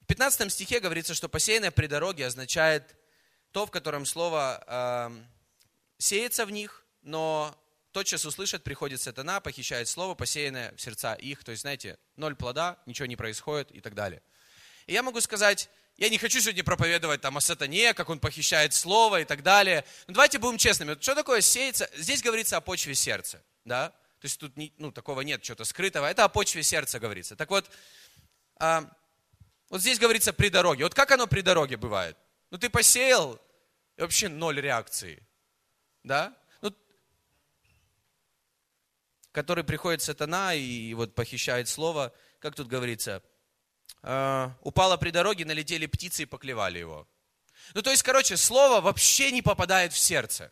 в 0.00 0.06
15 0.06 0.52
стихе 0.52 0.80
говорится, 0.80 1.14
что 1.14 1.28
посеянное 1.28 1.70
при 1.70 1.86
дороге 1.86 2.26
означает 2.26 2.96
то, 3.52 3.66
в 3.66 3.70
котором 3.70 4.04
слово 4.04 4.64
э, 4.66 5.10
сеется 5.98 6.44
в 6.44 6.50
них, 6.50 6.84
но 7.02 7.56
тотчас 7.96 8.26
услышат, 8.26 8.62
приходит 8.62 9.00
сатана, 9.00 9.40
похищает 9.40 9.88
слово, 9.88 10.14
посеянное 10.14 10.74
в 10.76 10.80
сердца 10.82 11.14
их. 11.14 11.42
То 11.44 11.52
есть, 11.52 11.62
знаете, 11.62 11.96
ноль 12.16 12.36
плода, 12.36 12.76
ничего 12.84 13.06
не 13.06 13.16
происходит 13.16 13.70
и 13.70 13.80
так 13.80 13.94
далее. 13.94 14.20
И 14.86 14.92
я 14.92 15.02
могу 15.02 15.18
сказать, 15.22 15.70
я 15.96 16.10
не 16.10 16.18
хочу 16.18 16.38
сегодня 16.42 16.62
проповедовать 16.62 17.22
там 17.22 17.38
о 17.38 17.40
сатане, 17.40 17.94
как 17.94 18.10
он 18.10 18.18
похищает 18.20 18.74
слово 18.74 19.22
и 19.22 19.24
так 19.24 19.42
далее. 19.42 19.82
Но 20.08 20.12
давайте 20.12 20.38
будем 20.38 20.58
честными. 20.58 20.94
Что 21.00 21.14
такое 21.14 21.40
сеется? 21.40 21.88
Здесь 21.96 22.22
говорится 22.22 22.58
о 22.58 22.60
почве 22.60 22.94
сердца. 22.94 23.42
Да? 23.64 23.88
То 24.20 24.24
есть 24.26 24.38
тут 24.40 24.52
ну, 24.76 24.92
такого 24.92 25.22
нет, 25.22 25.40
чего-то 25.40 25.64
скрытого. 25.64 26.04
Это 26.04 26.24
о 26.24 26.28
почве 26.28 26.62
сердца 26.62 27.00
говорится. 27.00 27.34
Так 27.34 27.48
вот, 27.48 27.70
а, 28.58 28.90
вот 29.70 29.80
здесь 29.80 29.98
говорится 29.98 30.34
при 30.34 30.50
дороге. 30.50 30.84
Вот 30.84 30.94
как 30.94 31.12
оно 31.12 31.26
при 31.26 31.40
дороге 31.40 31.78
бывает? 31.78 32.18
Ну 32.50 32.58
ты 32.58 32.68
посеял, 32.68 33.40
и 33.96 34.02
вообще 34.02 34.28
ноль 34.28 34.60
реакции. 34.60 35.22
Да? 36.02 36.36
Который 39.36 39.64
приходит 39.64 40.00
сатана 40.00 40.54
и 40.54 40.94
вот 40.94 41.14
похищает 41.14 41.68
слово, 41.68 42.10
как 42.38 42.54
тут 42.54 42.68
говорится, 42.68 43.22
э, 44.02 44.48
упала 44.62 44.96
при 44.96 45.10
дороге, 45.10 45.44
налетели 45.44 45.84
птицы 45.84 46.22
и 46.22 46.24
поклевали 46.24 46.78
его. 46.78 47.06
Ну, 47.74 47.82
то 47.82 47.90
есть, 47.90 48.02
короче, 48.02 48.38
слово 48.38 48.80
вообще 48.80 49.30
не 49.32 49.42
попадает 49.42 49.92
в 49.92 49.98
сердце. 49.98 50.50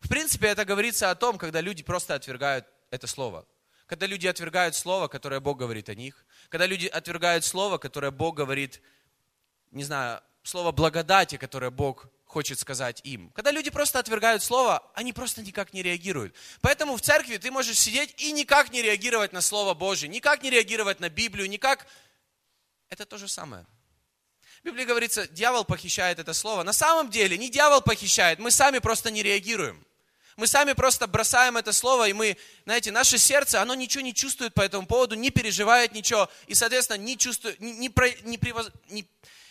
В 0.00 0.08
принципе, 0.08 0.48
это 0.48 0.64
говорится 0.64 1.12
о 1.12 1.14
том, 1.14 1.38
когда 1.38 1.60
люди 1.60 1.84
просто 1.84 2.16
отвергают 2.16 2.66
это 2.90 3.06
слово. 3.06 3.46
Когда 3.86 4.06
люди 4.06 4.26
отвергают 4.26 4.74
слово, 4.74 5.06
которое 5.06 5.38
Бог 5.38 5.58
говорит 5.58 5.88
о 5.88 5.94
них. 5.94 6.26
Когда 6.48 6.66
люди 6.66 6.88
отвергают 6.88 7.44
слово, 7.44 7.78
которое 7.78 8.10
Бог 8.10 8.34
говорит, 8.34 8.82
не 9.70 9.84
знаю, 9.84 10.20
слово 10.42 10.72
благодати, 10.72 11.36
которое 11.36 11.70
Бог 11.70 12.08
хочет 12.26 12.58
сказать 12.58 13.00
им. 13.04 13.30
Когда 13.30 13.50
люди 13.50 13.70
просто 13.70 13.98
отвергают 13.98 14.42
слово, 14.42 14.82
они 14.94 15.12
просто 15.12 15.42
никак 15.42 15.72
не 15.72 15.82
реагируют. 15.82 16.34
Поэтому 16.60 16.96
в 16.96 17.00
церкви 17.00 17.38
ты 17.38 17.50
можешь 17.50 17.78
сидеть 17.78 18.14
и 18.18 18.32
никак 18.32 18.70
не 18.72 18.82
реагировать 18.82 19.32
на 19.32 19.40
Слово 19.40 19.74
Божье, 19.74 20.08
никак 20.08 20.42
не 20.42 20.50
реагировать 20.50 21.00
на 21.00 21.08
Библию, 21.08 21.48
никак... 21.48 21.86
Это 22.88 23.06
то 23.06 23.16
же 23.16 23.28
самое. 23.28 23.64
В 24.60 24.64
Библии 24.66 24.84
говорится, 24.84 25.26
дьявол 25.28 25.64
похищает 25.64 26.18
это 26.18 26.34
слово. 26.34 26.62
На 26.62 26.72
самом 26.72 27.10
деле 27.10 27.38
не 27.38 27.48
дьявол 27.48 27.80
похищает, 27.80 28.38
мы 28.38 28.50
сами 28.50 28.80
просто 28.80 29.10
не 29.10 29.22
реагируем. 29.22 29.84
Мы 30.36 30.46
сами 30.46 30.74
просто 30.74 31.06
бросаем 31.06 31.56
это 31.56 31.72
слово, 31.72 32.08
и 32.08 32.12
мы, 32.12 32.36
знаете, 32.64 32.90
наше 32.90 33.16
сердце, 33.16 33.62
оно 33.62 33.74
ничего 33.74 34.02
не 34.02 34.12
чувствует 34.12 34.52
по 34.52 34.60
этому 34.60 34.86
поводу, 34.86 35.14
не 35.14 35.30
переживает 35.30 35.92
ничего, 35.92 36.28
и, 36.46 36.54
соответственно, 36.54 36.98
не, 36.98 37.16
чувствует, 37.16 37.58
не, 37.58 37.72
не, 37.72 37.88
не, 38.24 38.38
не, 38.90 39.08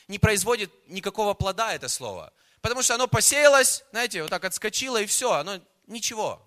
не 0.07 0.19
производит 0.19 0.71
никакого 0.87 1.33
плода 1.33 1.73
это 1.73 1.87
слово 1.87 2.31
потому 2.65 2.81
что 2.81 2.95
оно 2.95 3.05
посеялось, 3.07 3.83
знаете, 3.91 4.23
вот 4.23 4.31
так 4.31 4.43
отскочило 4.43 4.99
и 4.99 5.05
все, 5.05 5.33
оно 5.33 5.61
ничего. 5.85 6.41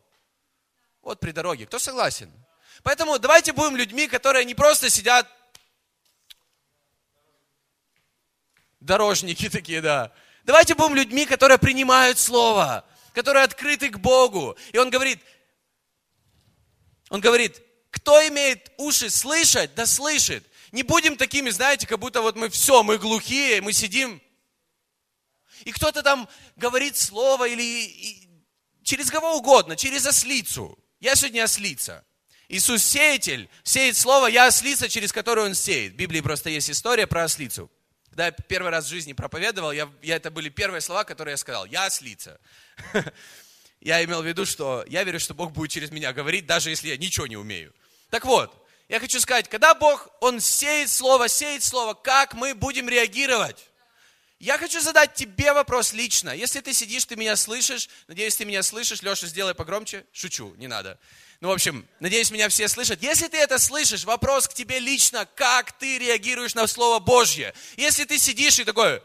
Вот 1.01 1.21
при 1.21 1.31
дороге. 1.31 1.65
Кто 1.65 1.79
согласен? 1.79 2.29
Поэтому 2.83 3.21
давайте 3.21 3.53
будем 3.53 3.77
людьми, 3.77 4.09
которые 4.09 4.45
не 4.45 4.57
просто 4.57 4.91
сидят, 4.91 5.29
дорожники 8.81 9.49
такие, 9.49 9.81
да. 9.81 10.13
Давайте 10.43 10.75
будем 10.75 10.97
людьми, 10.97 11.25
которые 11.25 11.57
принимают 11.57 12.19
Слово, 12.19 12.85
которые 13.13 13.45
открыты 13.45 13.89
к 13.89 14.01
Богу. 14.01 14.57
И 14.73 14.79
он 14.79 14.91
говорит, 14.91 15.21
он 17.11 17.21
говорит, 17.21 17.63
кто 17.93 18.27
имеет 18.27 18.73
уши 18.77 19.09
слышать, 19.09 19.73
да 19.77 19.87
слышит. 19.87 20.45
Не 20.73 20.83
будем 20.83 21.17
такими, 21.17 21.51
знаете, 21.51 21.87
как 21.87 22.01
будто 22.01 22.23
вот 22.23 22.35
мы 22.35 22.49
все, 22.49 22.83
мы 22.83 22.99
глухие, 22.99 23.63
мы 23.63 23.73
сидим 23.73 24.21
и 25.65 25.73
кто-то 25.73 26.03
там 26.03 26.29
говорит 26.57 26.97
слово 26.97 27.49
или 27.49 28.29
через 28.83 29.11
кого 29.11 29.37
угодно, 29.37 29.77
через 29.77 30.07
ослицу. 30.07 30.79
Я 31.01 31.15
сегодня 31.15 31.45
ослица. 31.45 32.05
Иисус 32.49 32.83
сеятель, 32.83 33.49
сеет 33.63 33.97
слово, 33.97 34.27
я 34.29 34.47
ослица, 34.47 34.89
через 34.89 35.13
которую 35.13 35.49
он 35.49 35.55
сеет. 35.55 35.93
В 35.93 35.97
Библии 35.97 36.21
просто 36.21 36.49
есть 36.49 36.71
история 36.71 37.07
про 37.07 37.25
ослицу. 37.25 37.71
Когда 38.09 38.27
я 38.27 38.33
первый 38.33 38.71
раз 38.71 38.87
в 38.87 38.89
жизни 38.89 39.13
проповедовал, 39.13 39.71
я, 39.71 39.91
я, 40.03 40.17
это 40.17 40.31
были 40.31 40.49
первые 40.49 40.81
слова, 40.81 41.05
которые 41.05 41.35
я 41.35 41.37
сказал. 41.37 41.67
Я 41.67 41.85
ослица. 41.87 42.41
Я 43.81 44.03
имел 44.05 44.23
в 44.23 44.27
виду, 44.27 44.45
что 44.45 44.85
я 44.89 45.05
верю, 45.05 45.21
что 45.21 45.35
Бог 45.35 45.53
будет 45.53 45.71
через 45.71 45.93
меня 45.93 46.13
говорить, 46.13 46.47
даже 46.47 46.71
если 46.71 46.89
я 46.89 46.97
ничего 46.97 47.29
не 47.29 47.37
умею. 47.37 47.73
Так 48.11 48.25
вот, 48.25 48.53
я 48.89 48.99
хочу 48.99 49.21
сказать, 49.21 49.49
когда 49.49 49.73
Бог, 49.75 50.09
Он 50.21 50.41
сеет 50.41 50.91
слово, 50.91 51.29
сеет 51.29 51.63
слово, 51.63 51.95
как 51.95 52.35
мы 52.35 52.55
будем 52.55 52.89
реагировать? 52.89 53.69
Я 54.39 54.57
хочу 54.57 54.81
задать 54.81 55.15
тебе 55.15 55.53
вопрос 55.53 55.93
лично. 55.93 56.31
Если 56.31 56.61
ты 56.61 56.73
сидишь, 56.73 57.05
ты 57.05 57.17
меня 57.17 57.35
слышишь, 57.35 57.89
надеюсь, 58.07 58.37
ты 58.37 58.45
меня 58.45 58.63
слышишь, 58.63 59.03
Леша, 59.03 59.27
сделай 59.27 59.53
погромче. 59.53 60.07
Шучу, 60.13 60.55
не 60.59 60.69
надо. 60.69 60.99
Ну, 61.41 61.49
в 61.49 61.53
общем, 61.53 61.89
надеюсь, 61.99 62.31
меня 62.31 62.49
все 62.49 62.69
слышат. 62.69 63.03
Если 63.03 63.27
ты 63.27 63.37
это 63.37 63.59
слышишь, 63.59 64.05
вопрос 64.05 64.47
к 64.47 64.55
тебе 64.55 64.79
лично, 64.79 65.27
как 65.35 65.73
ты 65.73 65.99
реагируешь 65.99 66.55
на 66.55 66.69
Слово 66.69 67.01
Божье. 67.01 67.53
Если 67.77 68.05
ты 68.05 68.17
сидишь 68.19 68.61
и 68.61 68.65
такой, 68.65 69.03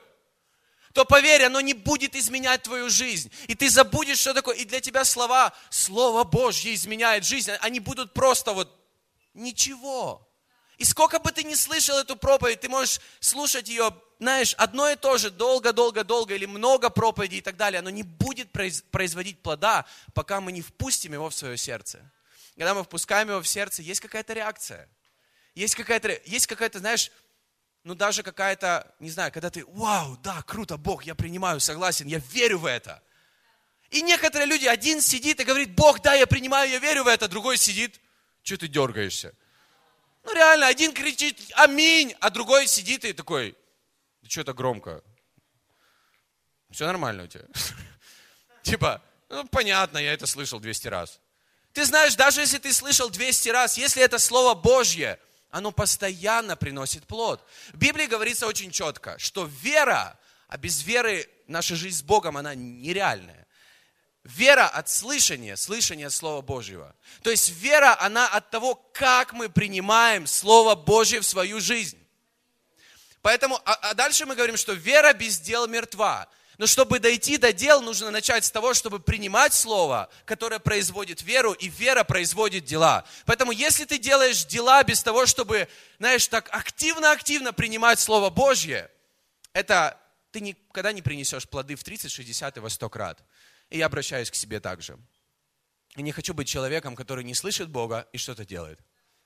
то 0.94 1.04
поверь, 1.04 1.44
оно 1.44 1.62
не 1.62 1.74
будет 1.74 2.16
изменять 2.16 2.62
твою 2.62 2.92
жизнь. 2.92 3.32
И 3.48 3.56
ты 3.56 3.70
забудешь, 3.70 4.20
что 4.20 4.36
такое. 4.36 4.56
И 4.58 4.66
для 4.66 4.82
тебя 4.82 5.04
слова, 5.04 5.52
Слово 5.72 6.24
Божье 6.24 6.76
изменяет 6.76 7.26
жизнь. 7.26 7.52
Они 7.62 7.80
будут 7.80 8.14
просто 8.14 8.54
вот 8.54 8.72
ничего. 9.34 10.28
И 10.78 10.86
сколько 10.86 11.20
бы 11.20 11.32
ты 11.32 11.44
ни 11.44 11.54
слышал 11.54 11.98
эту 11.98 12.16
проповедь, 12.16 12.62
ты 12.62 12.70
можешь 12.70 13.00
слушать 13.20 13.70
ее, 13.70 13.96
знаешь, 14.20 14.56
одно 14.56 14.90
и 14.90 14.96
то 14.96 15.18
же, 15.18 15.30
долго-долго-долго, 15.30 16.34
или 16.34 16.46
много 16.46 16.90
проповедей 16.90 17.38
и 17.38 17.42
так 17.42 17.58
далее, 17.58 17.80
оно 17.80 17.90
не 17.90 18.04
будет 18.04 18.52
производить 18.52 19.42
плода, 19.42 19.86
пока 20.14 20.42
мы 20.42 20.52
не 20.52 20.62
впустим 20.62 21.14
его 21.14 21.30
в 21.30 21.36
свое 21.36 21.58
сердце. 21.58 22.00
Когда 22.56 22.74
мы 22.74 22.84
впускаем 22.84 23.30
его 23.30 23.42
в 23.42 23.48
сердце, 23.48 23.82
есть 23.82 24.02
какая-то 24.02 24.34
реакция. 24.34 24.90
Есть 25.56 25.76
какая-то, 25.76 26.20
есть 26.26 26.48
какая-то, 26.48 26.80
знаешь, 26.80 27.12
ну 27.84 27.96
даже 27.96 28.24
какая-то, 28.24 28.92
не 29.00 29.12
знаю, 29.12 29.32
когда 29.32 29.50
ты, 29.50 29.66
вау, 29.66 30.18
да, 30.24 30.42
круто, 30.42 30.78
Бог, 30.78 31.04
я 31.04 31.16
принимаю, 31.16 31.60
согласен, 31.60 32.08
я 32.08 32.20
верю 32.32 32.60
в 32.60 32.66
это. 32.66 33.04
И 33.92 34.02
некоторые 34.02 34.48
люди, 34.48 34.66
один 34.66 35.02
сидит 35.02 35.40
и 35.40 35.44
говорит, 35.44 35.76
Бог, 35.76 36.02
да, 36.02 36.16
я 36.16 36.26
принимаю, 36.26 36.70
я 36.70 36.80
верю 36.80 37.04
в 37.04 37.08
это, 37.08 37.28
другой 37.28 37.58
сидит, 37.58 38.02
что 38.42 38.58
ты 38.58 38.68
дергаешься? 38.68 39.36
Ну 40.24 40.34
реально, 40.34 40.68
один 40.68 40.94
кричит 40.94 41.40
аминь, 41.56 42.16
а 42.20 42.30
другой 42.30 42.68
сидит 42.68 43.06
и 43.06 43.14
такой, 43.14 43.56
да 44.22 44.30
что 44.30 44.42
это 44.42 44.54
громко? 44.54 45.04
Все 46.72 46.86
нормально 46.86 47.24
у 47.24 47.28
тебя? 47.28 47.46
Типа, 48.64 49.02
ну 49.30 49.46
понятно, 49.48 49.98
я 49.98 50.14
это 50.14 50.26
слышал 50.26 50.60
200 50.60 50.88
раз. 50.88 51.20
Ты 51.74 51.86
знаешь, 51.86 52.16
даже 52.16 52.42
если 52.42 52.58
ты 52.58 52.72
слышал 52.72 53.10
200 53.10 53.50
раз, 53.50 53.78
если 53.78 54.02
это 54.02 54.20
Слово 54.20 54.54
Божье, 54.54 55.20
оно 55.50 55.72
постоянно 55.72 56.56
приносит 56.56 57.06
плод. 57.06 57.44
В 57.74 57.78
Библии 57.78 58.06
говорится 58.06 58.48
очень 58.48 58.72
четко, 58.72 59.18
что 59.20 59.46
вера, 59.46 60.18
а 60.48 60.58
без 60.58 60.84
веры 60.84 61.30
наша 61.48 61.76
жизнь 61.76 61.98
с 61.98 62.02
Богом, 62.02 62.38
она 62.38 62.56
нереальная. 62.56 63.43
Вера 64.24 64.68
от 64.68 64.88
слышания, 64.88 65.58
слышания 65.58 66.10
Слова 66.10 66.42
Божьего. 66.42 66.96
То 67.24 67.30
есть 67.30 67.50
вера, 67.50 68.00
она 68.00 68.28
от 68.28 68.50
того, 68.52 68.76
как 68.94 69.34
мы 69.34 69.50
принимаем 69.50 70.28
Слово 70.28 70.76
Божье 70.76 71.20
в 71.20 71.26
свою 71.26 71.60
жизнь. 71.60 72.00
Поэтому, 73.22 73.60
а, 73.66 73.74
а 73.74 73.94
дальше 73.94 74.26
мы 74.26 74.36
говорим, 74.36 74.56
что 74.56 74.74
вера 74.74 75.12
без 75.14 75.40
дел 75.40 75.68
мертва. 75.68 76.30
Но 76.58 76.68
чтобы 76.68 77.00
дойти 77.00 77.38
до 77.38 77.52
дел, 77.52 77.82
нужно 77.82 78.12
начать 78.12 78.46
с 78.46 78.52
того, 78.52 78.74
чтобы 78.74 79.00
принимать 79.00 79.54
Слово, 79.54 80.10
которое 80.24 80.60
производит 80.60 81.22
веру, 81.22 81.52
и 81.52 81.68
вера 81.68 82.04
производит 82.06 82.64
дела. 82.64 83.04
Поэтому, 83.26 83.52
если 83.52 83.84
ты 83.84 83.98
делаешь 83.98 84.46
дела 84.46 84.84
без 84.84 85.04
того, 85.04 85.26
чтобы, 85.26 85.68
знаешь, 85.98 86.28
так 86.28 86.48
активно-активно 86.54 87.52
принимать 87.52 88.00
Слово 88.00 88.30
Божье, 88.30 88.90
это 89.52 90.00
ты 90.32 90.42
никогда 90.42 90.94
не 90.94 91.02
принесешь 91.02 91.48
плоды 91.48 91.76
в 91.76 91.84
30, 91.84 92.12
60 92.12 92.58
и 92.58 92.60
во 92.60 92.70
100 92.70 92.90
крат. 92.90 93.24
И 93.74 93.80
я 93.80 93.88
обращаюсь 93.88 94.30
к 94.30 94.36
себе 94.36 94.60
также. 94.60 95.00
И 95.96 96.04
не 96.04 96.12
хочу 96.12 96.36
быть 96.36 96.48
человеком, 96.48 96.96
который 96.96 97.24
не 97.24 97.34
слышит 97.34 97.70
Бога 97.70 98.08
и 98.14 98.20
что-то 98.20 98.46
делает 98.46 98.80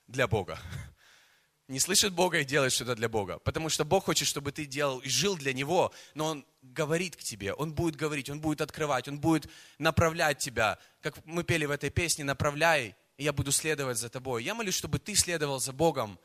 для 0.06 0.26
Бога. 0.26 0.58
Не 1.68 1.80
слышит 1.80 2.14
Бога 2.14 2.38
и 2.38 2.46
делает 2.46 2.72
что-то 2.72 2.94
для 2.94 3.10
Бога. 3.10 3.40
Потому 3.40 3.68
что 3.68 3.84
Бог 3.84 4.06
хочет, 4.06 4.26
чтобы 4.26 4.52
ты 4.52 4.64
делал 4.64 5.00
и 5.00 5.08
жил 5.10 5.36
для 5.36 5.52
Него, 5.52 5.92
но 6.14 6.24
Он 6.28 6.46
говорит 6.62 7.14
к 7.14 7.22
тебе, 7.22 7.52
Он 7.52 7.74
будет 7.74 7.94
говорить, 7.94 8.30
Он 8.30 8.40
будет 8.40 8.62
открывать, 8.62 9.06
Он 9.06 9.20
будет 9.20 9.50
направлять 9.76 10.38
тебя. 10.38 10.78
Как 11.02 11.22
мы 11.26 11.44
пели 11.44 11.66
в 11.66 11.70
этой 11.70 11.90
песне, 11.90 12.24
направляй, 12.24 12.96
и 13.18 13.24
я 13.24 13.34
буду 13.34 13.52
следовать 13.52 13.98
за 13.98 14.08
тобой. 14.08 14.44
Я 14.44 14.54
молюсь, 14.54 14.76
чтобы 14.76 14.98
ты 14.98 15.14
следовал 15.14 15.60
за 15.60 15.74
Богом 15.74 16.18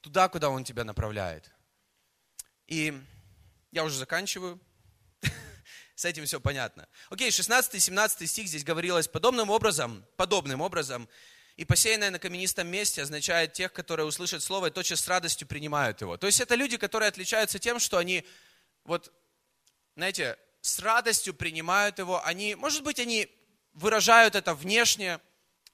туда, 0.00 0.28
куда 0.28 0.50
Он 0.50 0.64
тебя 0.64 0.82
направляет. 0.82 1.48
И 2.66 3.00
я 3.70 3.84
уже 3.84 3.96
заканчиваю. 3.96 4.60
С 6.00 6.06
этим 6.06 6.24
все 6.24 6.40
понятно. 6.40 6.88
Окей, 7.10 7.30
16 7.30 7.74
и 7.74 7.78
17 7.78 8.26
стих 8.26 8.48
здесь 8.48 8.64
говорилось 8.64 9.06
подобным 9.06 9.50
образом, 9.50 10.02
подобным 10.16 10.62
образом. 10.62 11.06
И 11.56 11.66
посеянное 11.66 12.10
на 12.10 12.18
каменистом 12.18 12.68
месте 12.68 13.02
означает 13.02 13.52
тех, 13.52 13.70
которые 13.74 14.06
услышат 14.06 14.42
слово 14.42 14.68
и 14.68 14.70
тотчас 14.70 15.02
с 15.02 15.08
радостью 15.08 15.46
принимают 15.46 16.00
его. 16.00 16.16
То 16.16 16.26
есть 16.26 16.40
это 16.40 16.54
люди, 16.54 16.78
которые 16.78 17.08
отличаются 17.08 17.58
тем, 17.58 17.78
что 17.78 17.98
они, 17.98 18.24
вот, 18.84 19.12
знаете, 19.94 20.38
с 20.62 20.78
радостью 20.78 21.34
принимают 21.34 21.98
его. 21.98 22.24
Они, 22.24 22.54
может 22.54 22.82
быть, 22.82 22.98
они 22.98 23.28
выражают 23.74 24.36
это 24.36 24.54
внешне, 24.54 25.20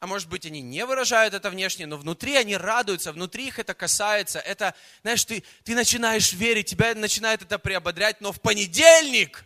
а 0.01 0.09
может 0.09 0.29
быть, 0.29 0.45
они 0.45 0.61
не 0.61 0.85
выражают 0.85 1.35
это 1.35 1.51
внешне, 1.51 1.87
но 1.87 1.99
внутри 1.99 2.35
они 2.35 2.57
радуются, 2.57 3.13
внутри 3.13 3.47
их 3.47 3.61
это 3.61 3.75
касается. 3.75 4.41
Это, 4.41 4.75
знаешь, 5.03 5.25
ты, 5.25 5.45
ты 5.63 5.77
начинаешь 5.77 6.33
верить, 6.33 6.69
тебя 6.69 6.97
начинает 6.97 7.43
это 7.43 7.61
приободрять, 7.61 8.21
но 8.21 8.33
в 8.33 8.41
понедельник 8.41 9.45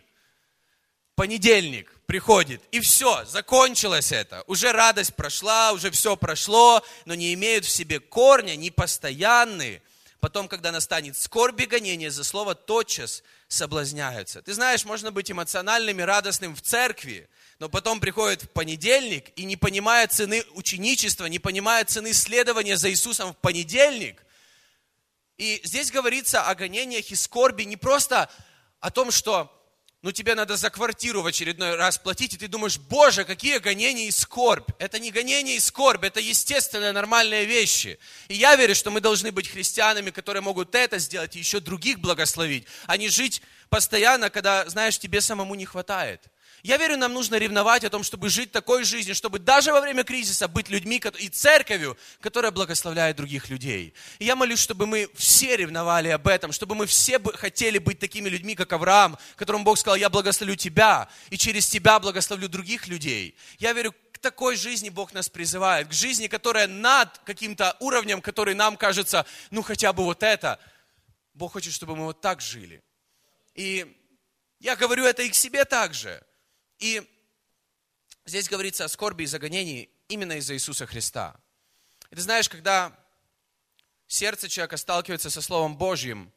понедельник 1.15 1.91
приходит, 2.05 2.61
и 2.71 2.79
все, 2.79 3.25
закончилось 3.25 4.11
это. 4.11 4.43
Уже 4.47 4.71
радость 4.71 5.15
прошла, 5.15 5.71
уже 5.71 5.91
все 5.91 6.17
прошло, 6.17 6.83
но 7.05 7.13
не 7.15 7.33
имеют 7.33 7.65
в 7.65 7.69
себе 7.69 7.99
корня, 7.99 8.55
не 8.55 8.71
постоянные. 8.71 9.81
Потом, 10.19 10.47
когда 10.47 10.71
настанет 10.71 11.17
скорбь 11.17 11.59
и 11.61 11.65
гонение 11.65 12.11
за 12.11 12.23
слово, 12.23 12.53
тотчас 12.53 13.23
соблазняются. 13.47 14.41
Ты 14.43 14.53
знаешь, 14.53 14.85
можно 14.85 15.11
быть 15.11 15.31
эмоциональным 15.31 15.99
и 15.99 16.03
радостным 16.03 16.55
в 16.55 16.61
церкви, 16.61 17.27
но 17.57 17.69
потом 17.69 17.99
приходит 17.99 18.43
в 18.43 18.49
понедельник 18.49 19.31
и 19.35 19.45
не 19.45 19.55
понимая 19.55 20.07
цены 20.07 20.43
ученичества, 20.53 21.25
не 21.25 21.39
понимая 21.39 21.85
цены 21.85 22.13
следования 22.13 22.77
за 22.77 22.91
Иисусом 22.91 23.33
в 23.33 23.37
понедельник. 23.37 24.23
И 25.37 25.59
здесь 25.63 25.91
говорится 25.91 26.43
о 26.43 26.53
гонениях 26.53 27.09
и 27.09 27.15
скорби 27.15 27.63
не 27.63 27.75
просто 27.75 28.29
о 28.79 28.91
том, 28.91 29.09
что 29.09 29.51
ну 30.01 30.11
тебе 30.11 30.33
надо 30.33 30.57
за 30.57 30.69
квартиру 30.69 31.21
в 31.21 31.27
очередной 31.27 31.75
раз 31.75 31.97
платить, 31.97 32.33
и 32.33 32.37
ты 32.37 32.47
думаешь, 32.47 32.79
боже, 32.79 33.23
какие 33.23 33.59
гонения 33.59 34.07
и 34.07 34.11
скорбь. 34.11 34.69
Это 34.79 34.99
не 34.99 35.11
гонение 35.11 35.57
и 35.57 35.59
скорбь, 35.59 36.03
это 36.03 36.19
естественные, 36.19 36.91
нормальные 36.91 37.45
вещи. 37.45 37.99
И 38.27 38.33
я 38.33 38.55
верю, 38.55 38.73
что 38.73 38.89
мы 38.89 38.99
должны 38.99 39.31
быть 39.31 39.47
христианами, 39.47 40.09
которые 40.09 40.41
могут 40.41 40.73
это 40.73 40.97
сделать 40.97 41.35
и 41.35 41.39
еще 41.39 41.59
других 41.59 41.99
благословить, 41.99 42.65
а 42.87 42.97
не 42.97 43.09
жить 43.09 43.43
постоянно, 43.69 44.29
когда, 44.31 44.67
знаешь, 44.67 44.97
тебе 44.97 45.21
самому 45.21 45.53
не 45.53 45.65
хватает. 45.65 46.21
Я 46.63 46.77
верю, 46.77 46.95
нам 46.97 47.13
нужно 47.13 47.35
ревновать 47.35 47.83
о 47.83 47.89
том, 47.89 48.03
чтобы 48.03 48.29
жить 48.29 48.51
такой 48.51 48.83
жизнью, 48.83 49.15
чтобы 49.15 49.39
даже 49.39 49.73
во 49.73 49.81
время 49.81 50.03
кризиса 50.03 50.47
быть 50.47 50.69
людьми 50.69 51.01
и 51.19 51.29
церковью, 51.29 51.97
которая 52.19 52.51
благословляет 52.51 53.15
других 53.17 53.49
людей. 53.49 53.95
И 54.19 54.25
я 54.25 54.35
молюсь, 54.35 54.59
чтобы 54.59 54.85
мы 54.85 55.09
все 55.15 55.55
ревновали 55.55 56.09
об 56.09 56.27
этом, 56.27 56.51
чтобы 56.51 56.75
мы 56.75 56.85
все 56.85 57.19
хотели 57.19 57.79
быть 57.79 57.97
такими 57.97 58.29
людьми, 58.29 58.53
как 58.53 58.71
Авраам, 58.73 59.17
которому 59.35 59.63
Бог 59.63 59.79
сказал, 59.79 59.95
я 59.95 60.09
благословлю 60.09 60.55
тебя, 60.55 61.09
и 61.31 61.37
через 61.37 61.67
тебя 61.67 61.99
благословлю 61.99 62.47
других 62.47 62.87
людей. 62.87 63.35
Я 63.57 63.73
верю, 63.73 63.95
к 64.11 64.19
такой 64.19 64.55
жизни 64.55 64.89
Бог 64.89 65.13
нас 65.13 65.29
призывает, 65.29 65.87
к 65.87 65.93
жизни, 65.93 66.27
которая 66.27 66.67
над 66.67 67.17
каким-то 67.25 67.75
уровнем, 67.79 68.21
который 68.21 68.53
нам 68.53 68.77
кажется, 68.77 69.25
ну 69.49 69.63
хотя 69.63 69.93
бы 69.93 70.03
вот 70.03 70.21
это. 70.21 70.59
Бог 71.33 71.53
хочет, 71.53 71.73
чтобы 71.73 71.95
мы 71.95 72.05
вот 72.05 72.21
так 72.21 72.39
жили. 72.39 72.83
И 73.55 73.97
я 74.59 74.75
говорю 74.75 75.05
это 75.05 75.23
и 75.23 75.29
к 75.29 75.35
себе 75.35 75.65
также. 75.65 76.23
И 76.81 77.07
здесь 78.25 78.49
говорится 78.49 78.85
о 78.85 78.89
скорби 78.89 79.23
и 79.23 79.27
загонении 79.27 79.89
именно 80.07 80.33
из-за 80.33 80.55
Иисуса 80.55 80.87
Христа. 80.87 81.39
И 82.09 82.15
ты 82.15 82.21
знаешь, 82.21 82.49
когда 82.49 82.91
сердце 84.07 84.49
человека 84.49 84.77
сталкивается 84.77 85.29
со 85.29 85.41
Словом 85.41 85.77
Божьим, 85.77 86.33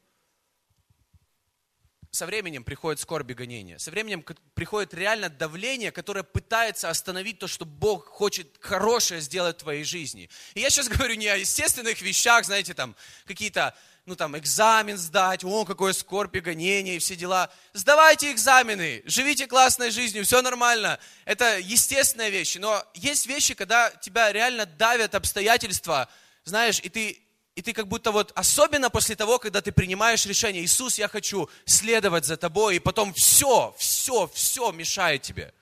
со 2.11 2.27
временем 2.27 2.63
приходит 2.63 3.01
скорбь 3.01 3.31
и 3.31 3.35
гонение. 3.35 3.79
Со 3.79 3.91
временем 3.91 4.23
приходит 4.55 4.95
реально 4.95 5.31
давление, 5.31 5.91
которое 5.91 6.23
пытается 6.23 6.91
остановить 6.91 7.39
то, 7.39 7.49
что 7.49 7.65
Бог 7.65 8.07
хочет 8.07 8.57
хорошее 8.61 9.23
сделать 9.23 9.57
в 9.57 9.61
твоей 9.61 9.83
жизни. 9.83 10.29
И 10.53 10.61
я 10.61 10.71
сейчас 10.71 10.89
говорю 10.89 11.15
не 11.15 11.27
о 11.27 11.37
естественных 11.37 12.03
вещах, 12.03 12.45
знаете, 12.45 12.75
там 12.75 12.95
какие-то 13.25 13.75
ну 14.07 14.17
там, 14.17 14.37
экзамен 14.37 14.99
сдать, 14.99 15.45
о, 15.45 15.65
какое 15.65 15.95
скорбь 15.95 16.37
и 16.37 16.41
гонение 16.41 16.97
и 16.97 16.99
все 16.99 17.17
дела. 17.17 17.51
Сдавайте 17.73 18.31
экзамены, 18.33 19.03
живите 19.07 19.47
классной 19.47 19.91
жизнью, 19.91 20.25
все 20.25 20.43
нормально. 20.43 20.99
Это 21.25 21.59
естественные 21.59 22.31
вещи, 22.31 22.59
но 22.59 22.85
есть 22.93 23.27
вещи, 23.27 23.55
когда 23.55 23.91
тебя 23.91 24.31
реально 24.31 24.67
давят 24.67 25.15
обстоятельства, 25.15 26.09
знаешь, 26.45 26.81
и 26.83 26.91
ты, 26.91 27.19
и 27.55 27.63
ты 27.63 27.73
как 27.73 27.89
будто 27.89 28.13
вот, 28.13 28.31
особенно 28.35 28.91
после 28.91 29.17
того, 29.17 29.39
когда 29.39 29.63
ты 29.63 29.73
принимаешь 29.73 30.27
решение, 30.27 30.63
Иисус, 30.63 30.99
я 30.99 31.09
хочу 31.09 31.49
следовать 31.65 32.27
за 32.27 32.37
тобой, 32.37 32.77
и 32.77 32.81
потом 32.81 33.15
все, 33.15 33.75
все, 33.79 34.31
все 34.35 34.71
мешает 34.73 35.23
тебе. 35.23 35.55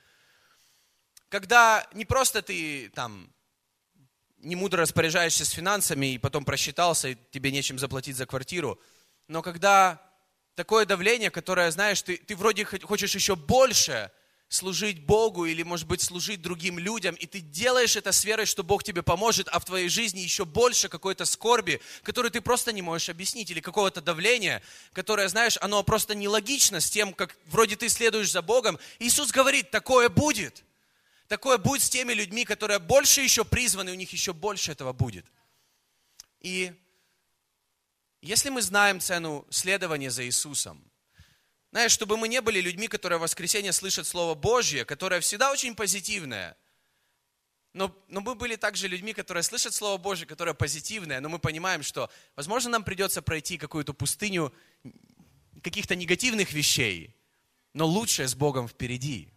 Когда 1.29 1.87
не 1.93 2.03
просто 2.03 2.41
ты 2.41 2.89
там 2.89 3.32
не 4.43 4.55
мудро 4.55 4.81
распоряжаешься 4.81 5.45
с 5.45 5.49
финансами 5.49 6.13
и 6.13 6.17
потом 6.17 6.45
просчитался, 6.45 7.09
и 7.09 7.17
тебе 7.31 7.51
нечем 7.51 7.79
заплатить 7.79 8.17
за 8.17 8.25
квартиру. 8.25 8.79
Но 9.27 9.41
когда 9.41 10.01
такое 10.55 10.85
давление, 10.85 11.31
которое, 11.31 11.71
знаешь, 11.71 12.01
ты, 12.01 12.17
ты 12.17 12.35
вроде 12.35 12.65
хочешь 12.65 13.15
еще 13.15 13.35
больше 13.35 14.11
служить 14.49 15.03
Богу 15.03 15.45
или, 15.45 15.63
может 15.63 15.87
быть, 15.87 16.01
служить 16.01 16.41
другим 16.41 16.77
людям, 16.77 17.15
и 17.15 17.25
ты 17.25 17.39
делаешь 17.39 17.95
это 17.95 18.11
с 18.11 18.23
верой, 18.23 18.45
что 18.45 18.63
Бог 18.63 18.83
тебе 18.83 19.01
поможет, 19.01 19.47
а 19.47 19.59
в 19.59 19.65
твоей 19.65 19.89
жизни 19.89 20.19
еще 20.19 20.45
больше 20.45 20.89
какой-то 20.89 21.25
скорби, 21.25 21.81
которую 22.03 22.31
ты 22.31 22.39
просто 22.39 22.71
не 22.71 22.83
можешь 22.83 23.09
объяснить, 23.09 23.49
или 23.49 23.61
какого-то 23.61 24.01
давления, 24.01 24.61
которое, 24.91 25.27
знаешь, 25.27 25.57
оно 25.61 25.81
просто 25.83 26.13
нелогично 26.13 26.81
с 26.81 26.89
тем, 26.89 27.13
как 27.13 27.35
вроде 27.47 27.75
ты 27.75 27.89
следуешь 27.89 28.31
за 28.31 28.43
Богом. 28.43 28.77
Иисус 28.99 29.31
говорит, 29.31 29.71
такое 29.71 30.09
будет. 30.09 30.63
Такое 31.27 31.57
будет 31.57 31.81
с 31.81 31.89
теми 31.89 32.13
людьми, 32.13 32.45
которые 32.45 32.79
больше 32.79 33.21
еще 33.21 33.45
призваны, 33.45 33.91
у 33.91 33.95
них 33.95 34.11
еще 34.11 34.33
больше 34.33 34.71
этого 34.71 34.93
будет. 34.93 35.25
И 36.39 36.73
если 38.21 38.49
мы 38.49 38.61
знаем 38.61 38.99
цену 38.99 39.45
следования 39.49 40.11
за 40.11 40.25
Иисусом, 40.25 40.83
знаешь, 41.71 41.91
чтобы 41.91 42.17
мы 42.17 42.27
не 42.27 42.39
были 42.39 42.61
людьми, 42.61 42.87
которые 42.87 43.17
в 43.17 43.23
воскресенье 43.23 43.73
слышат 43.73 44.05
Слово 44.05 44.35
Божье, 44.35 44.85
которое 44.85 45.19
всегда 45.21 45.51
очень 45.51 45.75
позитивное. 45.75 46.55
Но, 47.73 47.91
но 48.07 48.21
мы 48.21 48.35
были 48.35 48.55
также 48.55 48.87
людьми, 48.87 49.13
которые 49.13 49.41
слышат 49.41 49.73
Слово 49.73 49.97
Божье, 49.97 50.27
которое 50.27 50.53
позитивное, 50.53 51.19
но 51.19 51.29
мы 51.29 51.39
понимаем, 51.39 51.81
что, 51.81 52.11
возможно, 52.35 52.69
нам 52.69 52.83
придется 52.83 53.23
пройти 53.23 53.57
какую-то 53.57 53.93
пустыню 53.93 54.53
каких-то 55.63 55.95
негативных 55.95 56.53
вещей, 56.53 57.15
но 57.73 57.87
лучшее 57.87 58.27
с 58.27 58.35
Богом 58.35 58.67
впереди. 58.67 59.32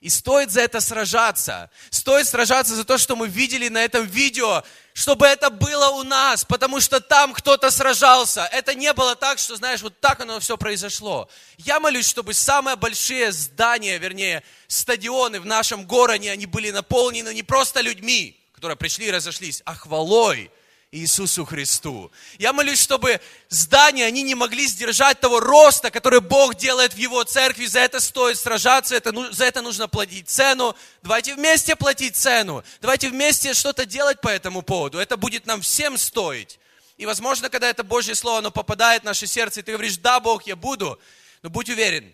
И 0.00 0.08
стоит 0.08 0.50
за 0.50 0.62
это 0.62 0.80
сражаться. 0.80 1.70
Стоит 1.90 2.26
сражаться 2.26 2.74
за 2.74 2.84
то, 2.84 2.96
что 2.96 3.16
мы 3.16 3.28
видели 3.28 3.68
на 3.68 3.84
этом 3.84 4.06
видео, 4.06 4.64
чтобы 4.94 5.26
это 5.26 5.50
было 5.50 5.90
у 5.90 6.04
нас, 6.04 6.42
потому 6.46 6.80
что 6.80 7.00
там 7.00 7.34
кто-то 7.34 7.70
сражался. 7.70 8.48
Это 8.50 8.74
не 8.74 8.94
было 8.94 9.14
так, 9.14 9.38
что, 9.38 9.56
знаешь, 9.56 9.82
вот 9.82 10.00
так 10.00 10.20
оно 10.20 10.40
все 10.40 10.56
произошло. 10.56 11.28
Я 11.58 11.80
молюсь, 11.80 12.08
чтобы 12.08 12.32
самые 12.32 12.76
большие 12.76 13.30
здания, 13.30 13.98
вернее, 13.98 14.42
стадионы 14.68 15.38
в 15.38 15.44
нашем 15.44 15.84
городе, 15.84 16.30
они 16.30 16.46
были 16.46 16.70
наполнены 16.70 17.34
не 17.34 17.42
просто 17.42 17.82
людьми, 17.82 18.40
которые 18.54 18.78
пришли 18.78 19.08
и 19.08 19.10
разошлись, 19.10 19.60
а 19.66 19.74
хвалой 19.74 20.50
Иисусу 20.92 21.44
Христу. 21.44 22.10
Я 22.38 22.52
молюсь, 22.52 22.80
чтобы 22.80 23.20
здания, 23.48 24.06
они 24.06 24.22
не 24.22 24.34
могли 24.34 24.66
сдержать 24.66 25.20
того 25.20 25.38
роста, 25.38 25.92
который 25.92 26.20
Бог 26.20 26.56
делает 26.56 26.94
в 26.94 26.96
Его 26.96 27.22
церкви. 27.22 27.66
За 27.66 27.78
это 27.78 28.00
стоит 28.00 28.36
сражаться, 28.36 28.96
это, 28.96 29.32
за 29.32 29.44
это 29.44 29.62
нужно 29.62 29.86
платить 29.86 30.28
цену. 30.28 30.74
Давайте 31.02 31.36
вместе 31.36 31.76
платить 31.76 32.16
цену. 32.16 32.64
Давайте 32.80 33.08
вместе 33.08 33.54
что-то 33.54 33.86
делать 33.86 34.20
по 34.20 34.28
этому 34.28 34.62
поводу. 34.62 34.98
Это 34.98 35.16
будет 35.16 35.46
нам 35.46 35.60
всем 35.60 35.96
стоить. 35.96 36.58
И, 36.96 37.06
возможно, 37.06 37.48
когда 37.50 37.70
это 37.70 37.84
Божье 37.84 38.16
Слово, 38.16 38.38
оно 38.38 38.50
попадает 38.50 39.02
в 39.02 39.04
наше 39.06 39.28
сердце, 39.28 39.60
и 39.60 39.62
ты 39.62 39.72
говоришь, 39.72 39.96
да, 39.96 40.18
Бог, 40.18 40.44
я 40.48 40.56
буду. 40.56 41.00
Но 41.42 41.50
будь 41.50 41.70
уверен, 41.70 42.12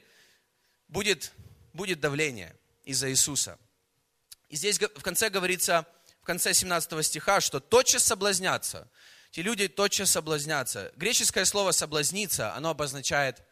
будет, 0.89 1.33
будет 1.73 1.99
давление 1.99 2.55
из-за 2.85 3.11
Иисуса. 3.11 3.59
И 4.51 4.57
здесь 4.57 4.79
в 4.79 5.03
конце 5.03 5.31
говорится, 5.31 5.87
конце 6.27 6.53
17 6.53 7.07
стиха, 7.07 7.41
что 7.41 7.61
тотчас 7.61 8.05
соблазнятся. 8.05 8.91
Те 9.31 9.43
люди 9.43 9.69
тотчас 9.69 10.11
соблазнятся. 10.11 10.93
Греческое 10.97 11.45
слово 11.45 11.73
«соблазниться», 11.73 12.55
оно 12.55 12.71
обозначает 12.71 13.43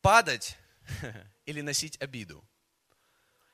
падать 0.00 0.56
или 1.46 1.60
носить 1.60 2.00
обиду. 2.00 2.44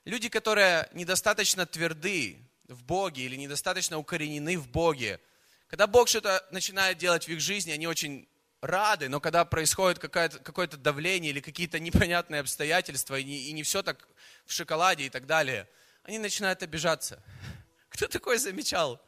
Люди, 0.04 0.28
которые 0.28 0.88
недостаточно 0.92 1.66
тверды 1.66 2.38
в 2.66 2.82
Боге 2.84 3.22
или 3.24 3.36
недостаточно 3.36 3.98
укоренены 3.98 4.58
в 4.58 4.68
Боге, 4.68 5.20
когда 5.68 5.86
Бог 5.86 6.08
что-то 6.08 6.46
начинает 6.50 6.98
делать 6.98 7.26
в 7.26 7.28
их 7.28 7.40
жизни, 7.40 7.72
они 7.72 7.86
очень 7.86 8.26
рады, 8.62 9.08
но 9.08 9.20
когда 9.20 9.44
происходит 9.44 9.98
какое-то 9.98 10.76
давление 10.76 11.30
или 11.30 11.40
какие-то 11.40 11.78
непонятные 11.88 12.40
обстоятельства, 12.40 13.18
и 13.18 13.24
не, 13.24 13.38
и 13.48 13.52
не 13.52 13.62
все 13.62 13.82
так 13.82 14.08
в 14.46 14.52
шоколаде 14.52 15.04
и 15.04 15.10
так 15.10 15.26
далее– 15.26 15.68
они 16.08 16.18
начинают 16.18 16.62
обижаться. 16.62 17.22
Кто 17.90 18.08
такой 18.08 18.38
замечал? 18.38 19.00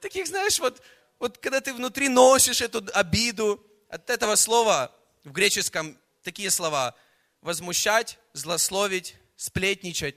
Таких, 0.00 0.26
знаешь, 0.26 0.58
вот, 0.58 0.82
вот 1.20 1.38
когда 1.38 1.60
ты 1.60 1.72
внутри 1.72 2.08
носишь 2.08 2.60
эту 2.60 2.84
обиду, 2.92 3.64
от 3.88 4.10
этого 4.10 4.34
слова 4.34 4.92
в 5.22 5.30
греческом 5.30 5.96
такие 6.24 6.50
слова 6.50 6.96
возмущать, 7.40 8.18
злословить, 8.32 9.14
сплетничать. 9.36 10.16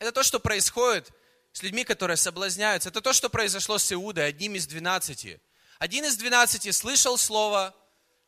Это 0.00 0.10
то, 0.10 0.24
что 0.24 0.40
происходит 0.40 1.12
с 1.52 1.62
людьми, 1.62 1.84
которые 1.84 2.16
соблазняются. 2.16 2.88
Это 2.88 3.00
то, 3.00 3.12
что 3.12 3.30
произошло 3.30 3.78
с 3.78 3.92
Иудой, 3.92 4.26
одним 4.26 4.56
из 4.56 4.66
двенадцати. 4.66 5.40
Один 5.78 6.04
из 6.04 6.16
двенадцати 6.16 6.72
слышал 6.72 7.16
слово, 7.16 7.74